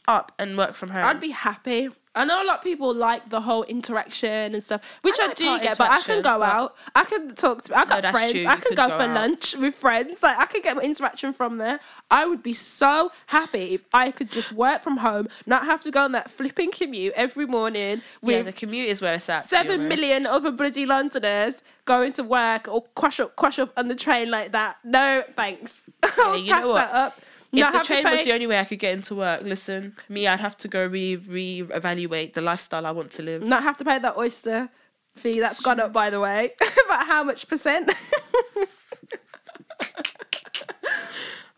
[0.07, 1.05] up and work from home.
[1.05, 1.89] I'd be happy.
[2.19, 5.33] I know a lot of people like the whole interaction and stuff, which I I,
[5.33, 5.77] do get.
[5.77, 6.75] But I can go out.
[6.95, 7.77] I can talk to.
[7.77, 8.33] I got that's friends.
[8.33, 9.15] true, I can go, go for out.
[9.15, 10.21] lunch with friends.
[10.21, 11.79] Like I could get interaction from there.
[12.11, 15.91] I would be so happy if I could just work from home, not have to
[15.91, 19.43] go on that flipping commute every morning yeah, the commute is where it's at.
[19.43, 23.95] seven million other bloody Londoners going to work or crush up, crush up on the
[23.95, 24.77] train like that.
[24.83, 25.83] No, thanks.
[26.17, 26.73] I'll you know pass what?
[26.75, 27.21] that up.
[27.51, 30.39] If the train was the only way I could get into work, listen, me, I'd
[30.39, 33.41] have to go re re evaluate the lifestyle I want to live.
[33.43, 34.69] not have to pay that oyster
[35.15, 35.39] fee.
[35.39, 36.53] That's gone up, by the way.
[36.85, 37.91] About how much percent?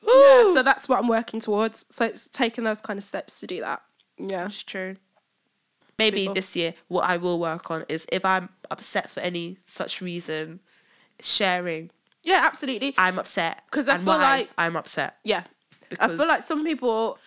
[0.04, 1.86] yeah, so that's what I'm working towards.
[1.90, 3.82] So it's taking those kind of steps to do that.
[4.18, 4.46] Yeah.
[4.46, 4.96] It's true.
[5.98, 6.34] maybe people.
[6.36, 10.60] this year what I will work on is if I'm upset for any such reason,
[11.20, 11.92] sharing
[12.24, 12.94] Yeah, absolutely.
[12.98, 15.44] I'm upset because I and feel why like- I'm upset Yeah.
[16.00, 17.18] I feel like some people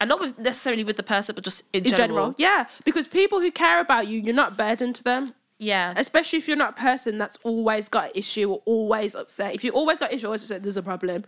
[0.00, 2.08] and not with necessarily with the person, but just in, in general.
[2.08, 5.34] general, yeah, because people who care about you, you're not a burden to them.
[5.58, 9.54] Yeah, Especially if you're not a person that's always got an issue or always upset.
[9.54, 11.24] If you always got issue, always upset, there's a problem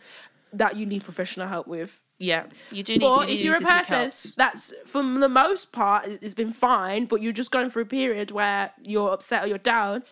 [0.53, 2.01] that you need professional help with.
[2.19, 2.47] yeah.
[2.73, 3.01] You do need.
[3.01, 6.35] But you if you're a need to seek person that's, for the most part, has-
[6.35, 10.03] been fine, but you're just going through a period where you're upset or you're down,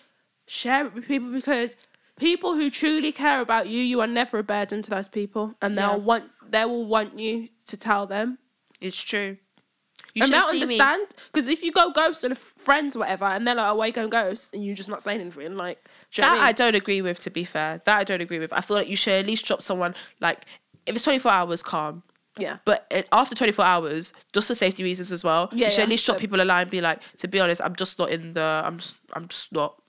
[0.46, 1.74] share it with people because
[2.16, 5.74] people who truly care about you, you are never a burden to those people, and
[5.74, 5.88] Yeah.
[5.88, 8.38] they'll want they will want you to tell them.
[8.80, 9.36] it's true.
[10.14, 13.54] You and they'll understand because if you go ghost on friends or whatever, and they're
[13.54, 15.78] like, "Oh, why you going ghost?" and you're just not saying anything, like
[16.10, 17.20] do you know That I I don't agree with.
[17.20, 18.52] To be fair, that I don't agree with.
[18.52, 20.44] I feel like you should at least drop someone like
[20.86, 22.02] if it's 24 hours, calm.
[22.38, 25.78] yeah, But uh, after 24 hours, just for safety reasons as well, Yeah, you should
[25.78, 25.82] yeah.
[25.84, 27.98] at least drop So- people a line and be like, to be honest, I'm just
[28.00, 29.80] not in the, I'm just, I'm just not,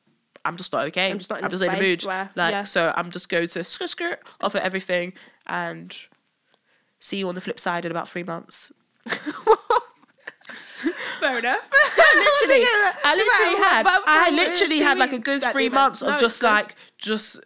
[0.45, 1.09] I'm just not okay.
[1.09, 2.03] I'm just not in I'm the just in the mood.
[2.03, 2.63] where- like, yeah.
[2.63, 5.13] so I'm just going to skirt, skirt, offer everything
[5.47, 5.97] and
[7.03, 8.71] see you on the flip side in about three months.
[11.19, 11.59] fair enough.
[12.15, 12.65] literally,
[13.03, 17.41] I literally had, I literally had like a good three months of just like, just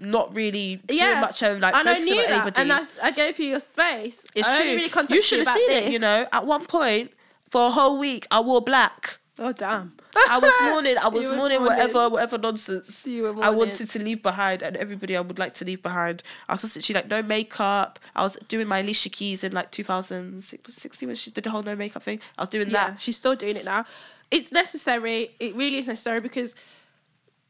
[0.00, 2.60] not really doing much of like and I knew that, anybody.
[2.60, 4.26] and that's, I gave you your space.
[4.34, 4.66] It's I true.
[4.66, 5.92] really you should have seen it.
[5.92, 7.12] You know, at one point
[7.48, 9.20] for a whole week, I wore black.
[9.38, 9.92] Oh damn!
[10.30, 10.96] I was mourning.
[10.96, 11.64] I was mourning mourning.
[11.66, 15.82] whatever, whatever nonsense I wanted to leave behind, and everybody I would like to leave
[15.82, 16.22] behind.
[16.48, 17.98] I was just literally like no makeup.
[18.14, 21.76] I was doing my Alicia Keys in like 2016 when she did the whole no
[21.76, 22.20] makeup thing.
[22.38, 23.00] I was doing Yeah, that.
[23.00, 23.84] she's still doing it now.
[24.30, 25.34] It's necessary.
[25.38, 26.54] It really is necessary because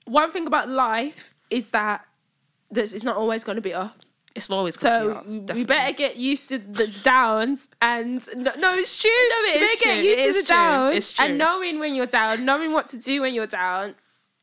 [0.04, 2.04] one thing about life is that
[2.70, 3.96] there's, it's not always going to be up.
[4.36, 9.10] It's always So we better get used to the downs and no, no it's true.
[9.30, 10.56] No, it You is better get used It to the true.
[10.56, 11.24] downs true.
[11.26, 13.94] and knowing when you're down, knowing what to do when you're down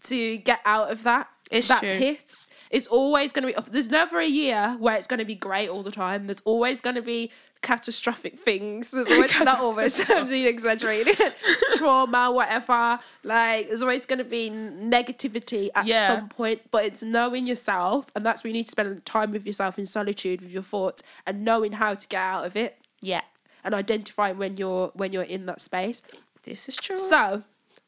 [0.05, 1.97] to get out of that It's that true.
[1.97, 2.35] pit.
[2.71, 3.69] It's always going to be.
[3.71, 6.25] There's never a year where it's going to be great all the time.
[6.25, 7.31] There's always going to be
[7.63, 8.91] catastrophic things.
[8.91, 10.09] There's always not always.
[10.09, 11.17] I'm being exaggerated.
[11.77, 12.99] Trauma, whatever.
[13.23, 16.07] Like there's always going to be negativity at Yeah.
[16.07, 16.61] some point.
[16.69, 19.85] But it's knowing yourself, and that's where you need to spend time with yourself in
[19.87, 23.21] solitude with your thoughts, and knowing how to get out of it, yeah,
[23.63, 26.01] and identifying when you're when you're in that space.
[26.43, 26.97] this is true.
[26.97, 27.43] So,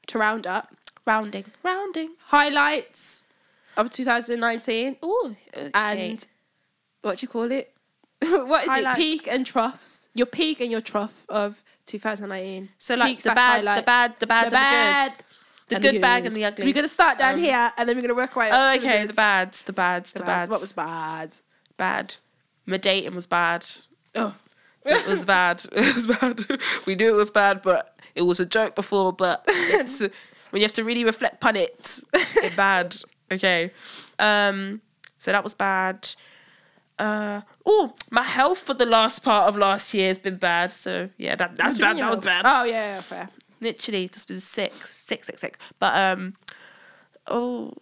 [0.07, 0.73] to round up,
[1.05, 2.15] rounding, rounding.
[2.27, 3.21] highlights
[3.77, 5.69] of 2019 Oh, okay.
[5.73, 6.25] and
[7.01, 7.73] what do you call it?
[8.47, 8.99] what is Highlights.
[8.99, 9.01] it?
[9.01, 10.09] Peak and troughs.
[10.13, 12.69] Your peak and your trough of 2019.
[12.77, 13.75] so like Peak the slash bad, highlight.
[13.77, 15.25] the bad, the bad, the bad, and the good.
[15.67, 16.61] The and good bag and the ugly.
[16.61, 18.55] So we're gonna start down Um, here and then we're gonna work our way Oh,
[18.55, 18.73] up.
[18.73, 19.01] to okay.
[19.01, 19.15] The goods.
[19.17, 20.49] bads, the bads, the, bads.
[20.49, 21.33] What was bad?
[21.77, 22.15] bad?
[22.65, 23.65] My dating was bad.
[24.15, 24.35] Oh,
[24.85, 25.65] It was bad.
[25.71, 26.45] It was bad.
[26.85, 29.11] We knew it was bad, but it was a joke before.
[29.11, 30.09] But it's when
[30.53, 32.95] you have to really reflect upon it, it's bad.
[33.31, 33.71] Okay.
[34.19, 34.81] Um.
[35.17, 36.09] So that was bad.
[36.97, 37.41] Uh.
[37.65, 40.71] Oh, my health for the last part of last year has been bad.
[40.71, 42.03] So yeah, that that's What do you bad.
[42.03, 42.45] That was bad.
[42.45, 43.29] Oh yeah, yeah, fair.
[43.61, 45.57] Literally just been sick, sick, sick, sick.
[45.79, 46.35] But um.
[47.27, 47.73] Oh.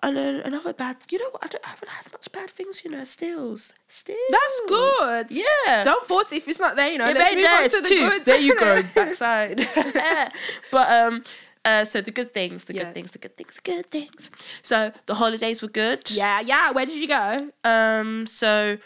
[0.00, 0.96] And then another bad.
[1.10, 1.44] You know what?
[1.44, 2.82] I, don't, I haven't had much bad things.
[2.84, 3.02] You know.
[3.02, 4.16] stills, Still.
[4.30, 5.30] That's good.
[5.32, 5.82] Yeah.
[5.82, 6.90] Don't force it if it's not there.
[6.92, 7.08] You know.
[7.08, 8.08] Yeah, Let's move there, on to the two.
[8.10, 8.24] goods.
[8.26, 9.68] There you go, backside.
[10.70, 11.24] but um,
[11.68, 12.84] uh, so the good things, the Yeah.
[12.84, 14.30] good things, the good things, the good things.
[14.62, 16.02] So the holidays were good.
[16.10, 16.66] yeah, yeah.
[16.74, 17.50] Where did you go?
[17.74, 18.78] Um, so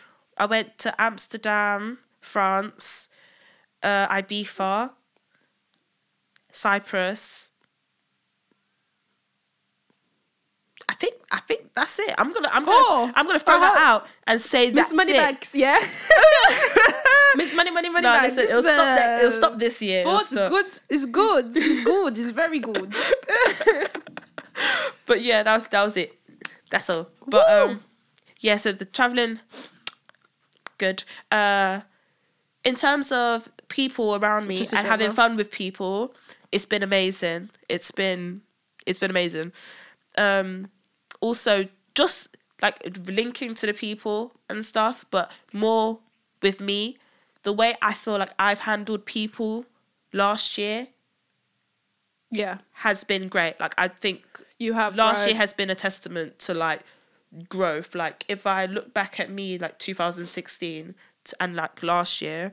[0.42, 3.08] I went to Amsterdam, France,
[3.82, 4.92] uh, Ibiza,
[6.50, 7.50] Cyprus.
[10.88, 12.14] I think I think that's it.
[12.18, 13.60] I'm gonna I'm gonna I'm gonna throw Oh.
[13.60, 15.58] that out and say Miss that's Moneybags, it.
[15.58, 15.78] yeah.
[17.36, 18.36] Miss Money Money Money no, Bags.
[18.36, 18.98] listen, it'll stop.
[18.98, 20.04] There, it'll stop this year.
[20.04, 20.50] Fourth stop.
[20.50, 21.46] good is good.
[21.56, 22.18] It's good.
[22.18, 22.94] It's very good.
[25.06, 26.12] but yeah, that was that was it.
[26.70, 27.08] That's all.
[27.26, 27.72] But Woo!
[27.72, 27.80] um,
[28.40, 28.56] yeah.
[28.58, 29.40] So the traveling,
[30.78, 31.04] good.
[31.30, 31.80] Uh,
[32.64, 36.14] in terms of people around me and having fun with people,
[36.52, 37.50] it's been amazing.
[37.68, 38.42] It's been
[38.86, 39.52] it's been amazing.
[40.18, 40.68] Um,
[41.22, 45.98] also just like linking to the people and stuff, but more
[46.42, 46.98] with me,
[47.42, 49.64] the way I feel like I've handled people
[50.12, 50.88] last year
[52.30, 53.60] yeah, has been great.
[53.60, 54.24] Like I think
[54.58, 56.80] you have last year has been a testament to like
[57.48, 57.94] growth.
[57.94, 60.94] Like if I look back at me like 2016
[61.40, 62.52] and like last year,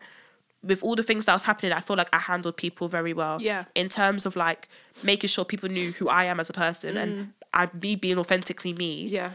[0.62, 3.42] with all the things that was happening, I feel like I handled people very well.
[3.42, 3.66] Yeah.
[3.74, 4.68] In terms of like
[5.02, 7.30] making sure people knew who I am as a person and mm.
[7.54, 9.08] I me being authentically me.
[9.08, 9.12] Mm.
[9.12, 9.32] Yeah,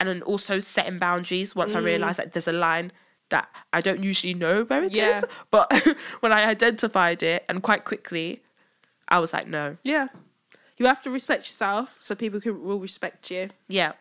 [0.00, 2.92] And then also setting boundaries once I realized that there's a line
[3.28, 5.22] that I don't usually know where it is, Yeah.
[5.50, 5.72] But
[6.20, 8.42] when I identified it and quite quickly,
[9.08, 9.76] I was like, no.
[9.84, 10.08] Yeah.
[10.76, 13.50] You have to respect yourself so people can will respect you.
[13.68, 13.92] Yeah.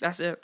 [0.00, 0.42] That's it.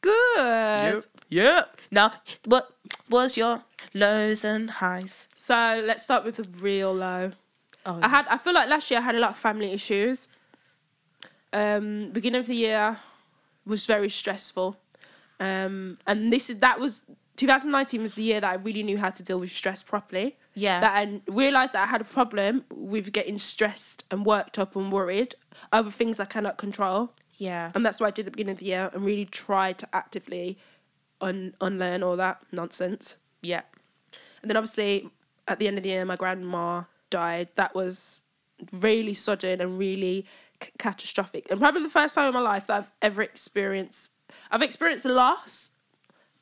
[0.00, 1.04] Good.
[1.28, 1.80] Yep.
[1.90, 2.12] Now,
[2.46, 2.72] what
[3.08, 3.62] was your
[3.94, 5.28] lows and highs?
[5.34, 7.32] So let's start with the real low.
[7.86, 10.28] Oh, I had I feel like last year I had a lot of family issues.
[11.52, 12.98] Um beginning of the year
[13.66, 14.76] was very stressful.
[15.38, 17.02] Um and this is that was
[17.36, 20.36] 2019 was the year that I really knew how to deal with stress properly.
[20.54, 20.80] Yeah.
[20.80, 24.92] That I realized that I had a problem with getting stressed and worked up and
[24.92, 25.34] worried
[25.72, 27.12] over things I cannot control.
[27.38, 27.72] yeah.
[27.74, 29.88] And that's what I did at the beginning of the year and really tried to
[29.94, 30.58] actively
[31.22, 33.16] un- unlearn all that nonsense.
[33.42, 33.62] yeah.
[34.42, 35.08] And then obviously
[35.48, 37.48] at the end of the year, my grandma died.
[37.56, 38.22] That was
[38.72, 40.26] really sudden and really
[40.62, 41.50] c- catastrophic.
[41.50, 44.10] And probably the first time in my life that I've ever experienced,
[44.50, 45.70] I've experienced loss,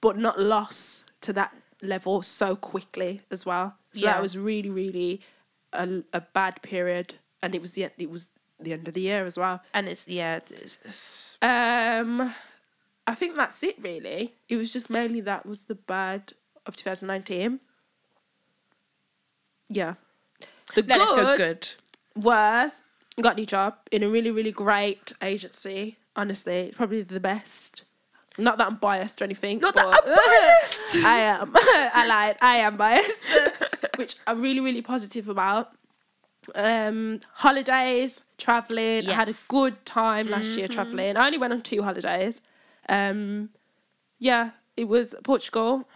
[0.00, 3.74] but not loss to that level so quickly as well.
[3.92, 4.12] So Yeah.
[4.14, 5.20] that was really, really
[5.72, 7.14] a, a bad period.
[7.42, 9.60] And it was the it was the end of the year as well.
[9.72, 10.40] And it's, yeah.
[10.50, 12.34] It's, it's, Um,
[13.06, 14.34] I think that's it really.
[14.48, 16.32] It was just mainly that was the bad
[16.66, 17.60] of 2019.
[19.68, 19.94] Yeah.
[20.74, 21.68] The let us go good good.
[22.24, 22.82] was
[23.22, 25.96] got a new job in a really really great agency.
[26.16, 27.82] Honestly, it's probably the best.
[28.38, 29.58] Not that I'm biased or anything.
[29.58, 30.14] Not that but- I'm
[30.60, 30.96] biased.
[31.04, 31.52] I am.
[31.56, 32.36] I lied.
[32.40, 33.22] I am biased,
[33.96, 35.70] which I'm really really positive about.
[36.54, 39.08] Um, holidays, traveling.
[39.08, 40.58] I had a good time last Mm-hmm.
[40.58, 41.16] year traveling.
[41.16, 42.40] I only went on two holidays.
[42.88, 43.50] Um,
[44.18, 45.86] yeah, it was Portugal.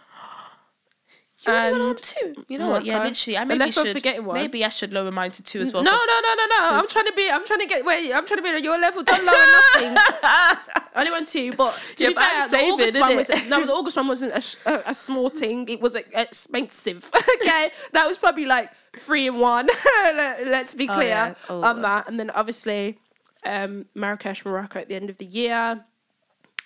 [1.45, 2.45] You only went on and two.
[2.47, 2.85] You know what?
[2.85, 3.37] Yeah, literally.
[3.37, 4.03] I maybe should.
[4.03, 5.83] Maybe I should lower mine to two as well.
[5.83, 6.77] No, no, no, no, no.
[6.77, 7.29] I'm trying to be.
[7.29, 9.03] I'm trying to get where I'm trying to be on your level.
[9.03, 9.97] Don't lower nothing.
[10.23, 10.57] I
[10.95, 13.65] only went two, but to Yeah, be fair, the August one was no.
[13.65, 15.67] The August one wasn't a, a, a small thing.
[15.69, 17.09] It was expensive.
[17.41, 19.67] okay, that was probably like three in one.
[20.03, 21.35] Let- Let's be Oh, clear.
[21.49, 22.07] Oh, on that.
[22.07, 22.99] And then obviously,
[23.45, 25.83] um, Marrakesh, Morocco at the end of the year.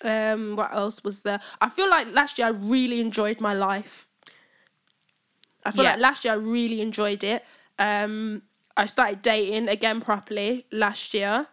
[0.02, 1.40] Um, what else was there?
[1.60, 4.06] I feel like last year I really enjoyed my life.
[5.68, 5.90] I feel Yeah.
[5.92, 7.44] like last year I really enjoyed it.
[7.78, 8.42] Um,
[8.76, 11.46] I started dating again properly last year.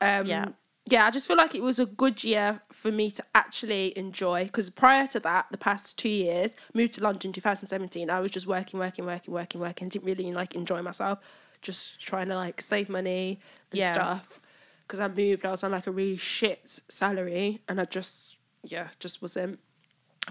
[0.00, 0.48] Um, Yeah.
[0.90, 4.44] Yeah, I just feel like it was a good year for me to actually enjoy
[4.44, 8.46] because prior to that, the past two years, moved to London 2017, I was just
[8.46, 11.18] working, working, working, working, working, didn't really like enjoy myself,
[11.60, 13.38] just trying to like save money
[13.72, 13.92] and Yeah.
[13.92, 14.40] stuff.
[14.80, 18.88] Because I moved, I was on like a really shit salary and I just, yeah,
[18.98, 19.58] just wasn't.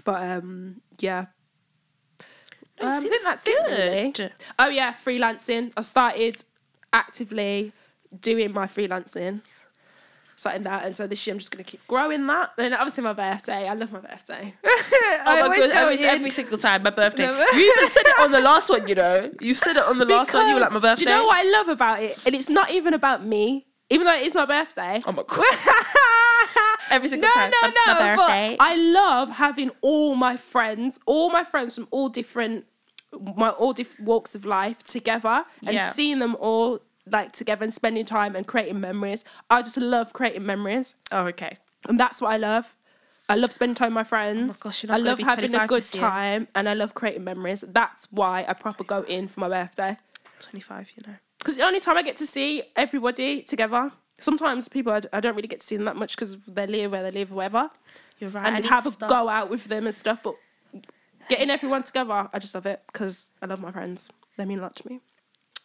[0.02, 1.26] But um, yeah,
[2.80, 3.66] um, I think that's it.
[3.66, 4.10] Really.
[4.12, 4.32] good.
[4.58, 5.72] Oh yeah, freelancing.
[5.76, 6.42] I started
[6.92, 7.72] actively
[8.20, 9.42] doing my freelancing.
[10.36, 12.52] Starting that, and so this year I'm just gonna keep growing that.
[12.56, 13.66] Then obviously my birthday.
[13.68, 14.54] I love my birthday.
[15.30, 17.26] Oh my god, every, every single time, my birthday.
[17.26, 17.44] No.
[17.52, 19.30] you even said it on the last one, you know.
[19.40, 21.04] You said it on the last one, you were like, my birthday.
[21.04, 22.24] Do you know what I love about it?
[22.24, 25.00] And it's not even about me, even though it is my birthday.
[25.06, 25.44] Oh my god.
[26.90, 27.50] Every single no, time.
[27.50, 28.56] No, my, no, my but.
[28.62, 32.64] I love having all my friends, all my friends from all different,
[33.36, 35.90] my all different walks of life together, and Yeah.
[35.92, 36.80] seeing them all
[37.10, 39.24] like together and spending time and creating memories.
[39.50, 41.56] I just love creating memories, oh, okay.
[41.88, 42.74] and that's what I love.
[43.30, 44.56] I love spending time with my friends.
[44.56, 47.62] Oh gosh, you're not I love having a good time, and I love creating memories.
[47.66, 49.98] That's why I proper go in for my birthday
[50.40, 51.16] 25, you know.
[51.38, 53.90] Because the only time I get to see everybody together.
[54.20, 56.66] Sometimes people I, d- I don't really get to see them that much because they
[56.66, 57.70] live where they live, whatever
[58.18, 58.46] You're right.
[58.46, 60.20] I and need have to a start- go out with them and stuff.
[60.24, 60.34] But
[61.28, 64.10] getting everyone together, I just love it because I love my friends.
[64.36, 65.00] They mean a lot to me.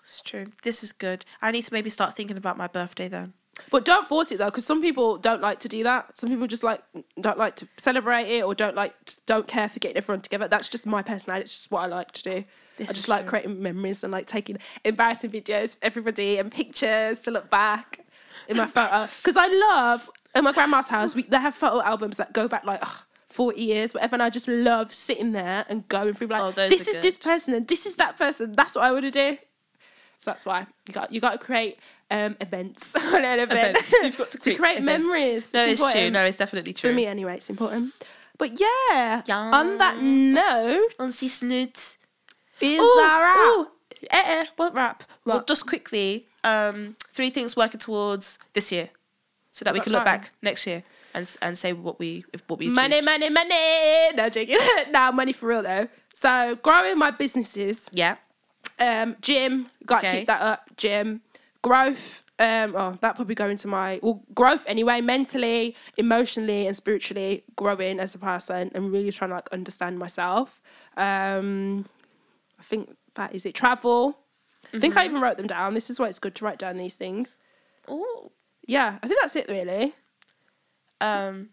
[0.03, 0.45] It's true.
[0.63, 1.25] This is good.
[1.41, 3.33] I need to maybe start thinking about my birthday then.
[3.71, 6.17] But don't force it though, because some people don't like to do that.
[6.17, 6.83] Some people just like
[7.21, 8.93] don't like to celebrate it or don't like
[9.25, 10.47] don't care for getting everyone together.
[10.47, 11.43] That's just my personality.
[11.43, 12.43] It's just what I like to do.
[12.77, 13.29] This I just like true.
[13.29, 17.99] creating memories and like taking embarrassing videos, of everybody and pictures to look back
[18.47, 19.07] in my photo.
[19.23, 21.15] Because I love at my grandma's house.
[21.15, 22.81] We they have photo albums that go back like.
[22.81, 22.89] ugh,
[23.33, 26.87] 40 years, whatever, and I just love sitting there and going through like Oh, this
[26.87, 28.51] is this person and this is that person.
[28.53, 29.37] That's what I want to do.
[30.19, 31.79] So that's why you got you got to create
[32.11, 32.95] um, events.
[32.95, 33.51] An event.
[33.51, 33.93] Events.
[34.03, 34.85] You've got to create create events.
[34.85, 35.51] memories.
[35.53, 36.11] No, it's true.
[36.11, 36.91] No, it's definitely true.
[36.91, 37.93] For me, anyway, it's important.
[38.37, 41.97] But yeah, on that note, On the snoot.
[42.63, 43.67] Is Ooh, our ooh,
[44.11, 45.03] eh, eh, what rap?
[45.25, 48.89] Well, just quickly, um, three things working towards this year,
[49.51, 50.83] so that we can look back next year
[51.13, 52.75] and and say what we if what we achieved.
[52.77, 54.09] money, money, money.
[54.15, 54.57] No joking.
[54.91, 55.87] no money for real though.
[56.13, 58.15] So growing my businesses, Yeah,
[58.79, 60.17] um, gym, got to Okay.
[60.19, 60.69] keep that up.
[60.77, 61.21] Gym,
[61.61, 62.23] growth.
[62.39, 67.99] Um, oh, that probably go into my well, growth anyway, mentally, emotionally, and spiritually growing
[67.99, 70.59] as a person, and really trying to like understand myself.
[70.97, 71.85] Um,
[72.63, 73.53] I think that is it.
[73.55, 74.17] Travel,
[74.73, 75.73] I think I even wrote them down.
[75.73, 77.35] This is why it's good to write down these things.
[77.89, 78.31] Oh.
[78.65, 79.93] Yeah, I think that's it really.
[81.01, 81.49] Um.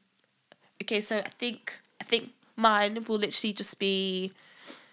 [0.83, 4.33] Okay, so I think I think mine will literally just be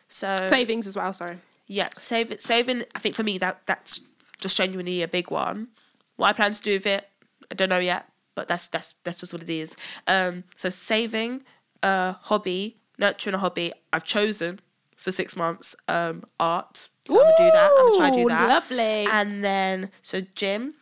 [0.07, 1.13] so Savings as well.
[1.13, 1.38] Sorry.
[1.68, 2.84] yeah save saving.
[2.95, 4.01] I think for me that that's
[4.39, 5.68] just genuinely a big one.
[6.15, 7.07] What I plan to do with it,
[7.51, 9.76] I don't know yet, but that's that's that's just what it is.
[10.07, 10.43] Um.
[10.55, 11.43] So saving
[11.84, 13.74] a hobby, nurturing a hobby.
[13.93, 14.59] I've chosen
[14.98, 15.76] for six months.
[15.88, 16.26] Um.
[16.39, 16.89] Art.
[17.08, 17.72] So I'm gonna do that.
[17.72, 18.50] I'm gonna try to do Ooh, that.
[18.50, 19.06] Lovely.
[19.06, 20.74] And then, so gym,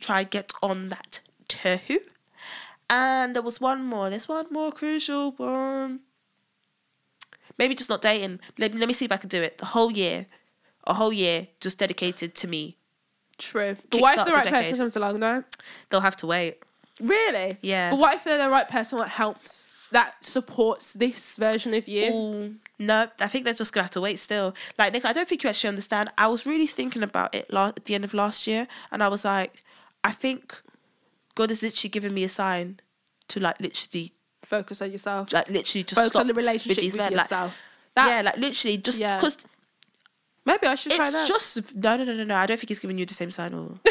[0.00, 2.00] try get on that too.
[2.88, 4.08] And there was one more.
[4.08, 6.00] There's one more crucial one.
[7.58, 8.40] Maybe just not dating.
[8.58, 9.58] Let, let me see if I can do it.
[9.58, 10.26] The whole year,
[10.84, 12.76] a whole year just dedicated to me.
[13.38, 13.76] True.
[13.90, 14.64] But what if the the right decade.
[14.64, 15.44] person comes along though?
[15.88, 16.62] They'll have to wait.
[17.00, 17.58] Really?
[17.60, 17.90] Yeah.
[17.90, 22.12] But what if they're the right person that helps, that supports this version of you?
[22.12, 24.54] Ooh, no, I think they're just gonna have to wait still.
[24.78, 26.10] Like Nick, I don't think you actually understand.
[26.18, 29.08] I was really thinking about it la- at the end of last year, and I
[29.08, 29.62] was like,
[30.04, 30.60] I think
[31.34, 32.80] God has literally given me a sign
[33.28, 34.12] to like literally,
[34.44, 35.32] Focus on yourself.
[35.32, 37.12] like literally just Focus stop on the relationship with, these men.
[37.12, 37.58] Like, yourself.
[37.96, 39.16] yeah, like literally just yeah.
[39.16, 39.36] because
[40.44, 41.26] Maybe I should try it's that.
[41.26, 42.36] just no, no, no, no, no.
[42.36, 43.52] I don't think he's giving you the same sign.
[43.52, 43.90] Or you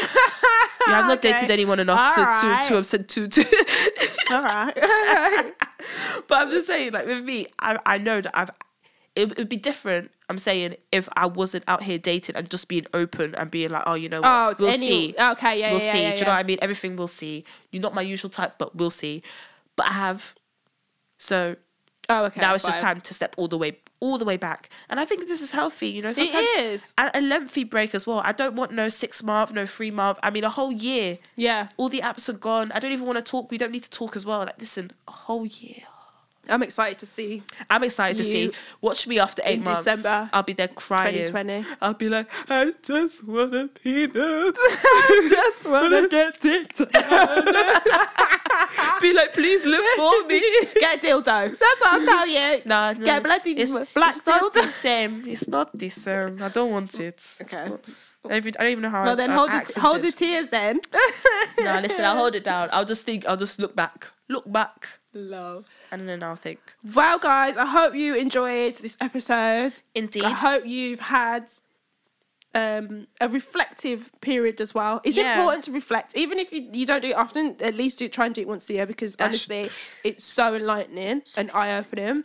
[0.86, 1.32] have not Okay.
[1.32, 2.62] dated anyone enough to, Alright.
[2.62, 3.44] to to have said to to.
[4.30, 5.52] All right.
[6.28, 8.50] but I'm just saying, like with me, I I know that I've.
[9.14, 10.10] It would be different.
[10.28, 13.84] I'm saying if I wasn't out here dating and just being open and being like,
[13.86, 14.86] oh, you know what, oh, we'll any.
[14.86, 15.72] see, Okay, yeah, yeah.
[15.72, 16.02] we'll yeah, see.
[16.02, 16.58] yeah, Do you know what I mean?
[16.60, 17.44] Everything we'll see.
[17.70, 19.22] You're not my usual type, but we'll see.
[19.74, 20.34] But I have,
[21.16, 21.56] so
[22.08, 22.40] Oh, okay.
[22.40, 24.70] now it's just time to step all the way, all the way back.
[24.88, 25.88] And I think this is healthy.
[25.88, 26.94] You know, sometimes It is.
[26.98, 28.20] and a lengthy break as well.
[28.24, 30.18] I don't want no six month, no three month.
[30.22, 31.18] I mean, a whole year.
[31.36, 32.70] Yeah, All the apps are gone.
[32.72, 33.50] I don't even want to talk.
[33.50, 34.40] We don't need to talk as well.
[34.40, 35.82] Like, listen, a whole year.
[36.48, 38.52] I'm excited to see I'm excited to see.
[38.80, 39.84] Watch me after eight in months.
[39.84, 41.14] December I'll be there crying.
[41.14, 41.64] 2020.
[41.80, 44.16] I'll be like, I just want a peanut.
[44.58, 46.92] I just want to get TikTok.
[49.00, 50.40] be like, please live for me.
[50.74, 51.58] Get a dildo.
[51.58, 52.62] That's what I'll tell you.
[52.64, 54.68] Nah, no, Get a bloody it's, black it's not the dildo.
[54.68, 55.24] same.
[55.26, 56.42] It's not the same.
[56.42, 57.24] I don't want it.
[57.42, 57.66] Okay.
[58.28, 59.02] Every, I don't even know how.
[59.02, 59.82] Well, I've- then I've hold your, accented.
[59.82, 60.80] hold your tears then.
[61.60, 62.68] No, listen, I'll hold it down.
[62.72, 63.26] I'll just think.
[63.26, 64.08] I'll just look back.
[64.28, 65.64] Look back, Low.
[65.92, 66.60] And then I'll think.
[66.94, 69.72] Well, guys, I hope you enjoyed this episode.
[69.94, 70.24] Indeed.
[70.24, 71.50] I hope you've had
[72.54, 75.00] um, a reflective period as well.
[75.04, 75.36] It's Yeah.
[75.38, 77.56] important to reflect, even if you, you don't do it often.
[77.60, 79.70] At least do try and do it once a year because That's- honestly,
[80.04, 82.24] it's so enlightening and eye opening.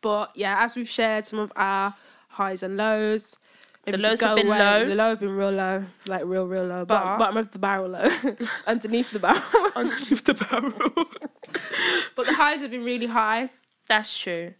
[0.00, 1.94] But yeah, as we've shared some of our
[2.28, 3.36] highs and lows.
[3.84, 4.84] The lows have been away- low.
[4.86, 6.84] The low have been real low, like real, real low.
[6.84, 8.08] Bottom, But- bottom of the barrel low,
[8.66, 9.42] underneath the barrel.
[9.74, 11.06] underneath the barrel.
[12.16, 13.50] but the highs have been really high.
[13.88, 14.54] That's true.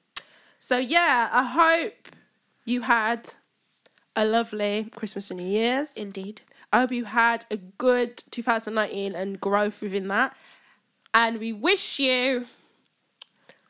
[0.58, 2.08] So yeah, I hope
[2.64, 3.32] you had
[4.16, 5.96] a lovely Christmas and New Year's.
[5.96, 6.42] Indeed.
[6.72, 10.36] I hope you had a good 2019 and growth within that.
[11.14, 12.46] And we wish you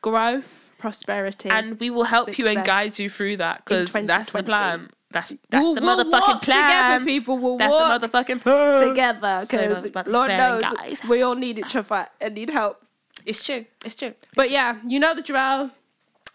[0.01, 1.49] growth, prosperity.
[1.49, 4.89] And we will help you and guide you through that because that's the plan.
[5.11, 6.99] That's that's We'll- the we'll motherfucking plan.
[6.99, 8.87] Together, people will that's walk the motherfucking plan.
[8.89, 11.01] together because Lord knows guys.
[11.09, 12.83] we all need each other and need help.
[13.25, 13.65] It's true.
[13.85, 14.13] It's true.
[14.35, 15.71] But yeah, you know the drill.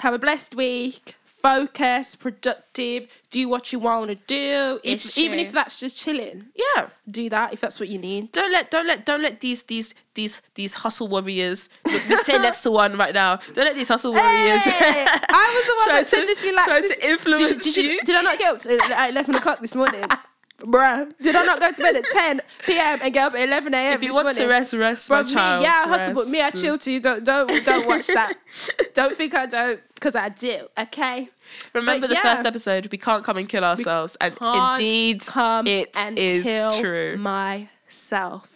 [0.01, 1.15] Have a blessed week.
[1.43, 3.07] Focus, productive.
[3.31, 4.81] Do what you want to do.
[4.83, 5.47] If, It's even true.
[5.49, 6.89] if that's just chilling, Yeah.
[7.11, 8.33] do that if that's what you need.
[8.33, 11.69] Don't let don't let don't let these these these these hustle warriors.
[11.85, 13.37] Let's say next to one right now.
[13.53, 14.63] Don't let these hustle warriors.
[14.63, 16.65] Hey, I was the one that said just relax.
[16.67, 18.01] Try to influence did, did, you.
[18.03, 20.03] did I not get up to, at 11 o'clock this morning?
[20.61, 21.13] Bruh.
[21.21, 22.99] Did I not go to bed at 10 p.m.
[23.03, 23.93] and get up at 11 a.m.
[23.95, 24.43] if you want morning?
[24.43, 25.63] to rest, rest, Bro, my me, child.
[25.65, 27.01] yeah, I hustle, but me, I chill too.
[27.01, 28.35] Don't, don't, don't watch that.
[28.95, 30.69] don't think I don't, because I do.
[30.79, 31.29] Okay.
[31.75, 32.23] Remember But the yeah.
[32.37, 32.89] first episode.
[32.93, 37.17] We can't come and kill ourselves, and Can't indeed, come it and is kill true.
[37.19, 38.49] myself.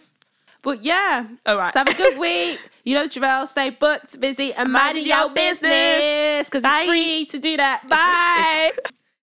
[0.62, 1.72] But yeah, All right.
[1.72, 2.60] so have a good week.
[2.84, 6.48] You know, Javel, stay booked, busy, and mind Minding your business.
[6.48, 7.88] because it's free to do that.
[7.88, 8.72] Bye.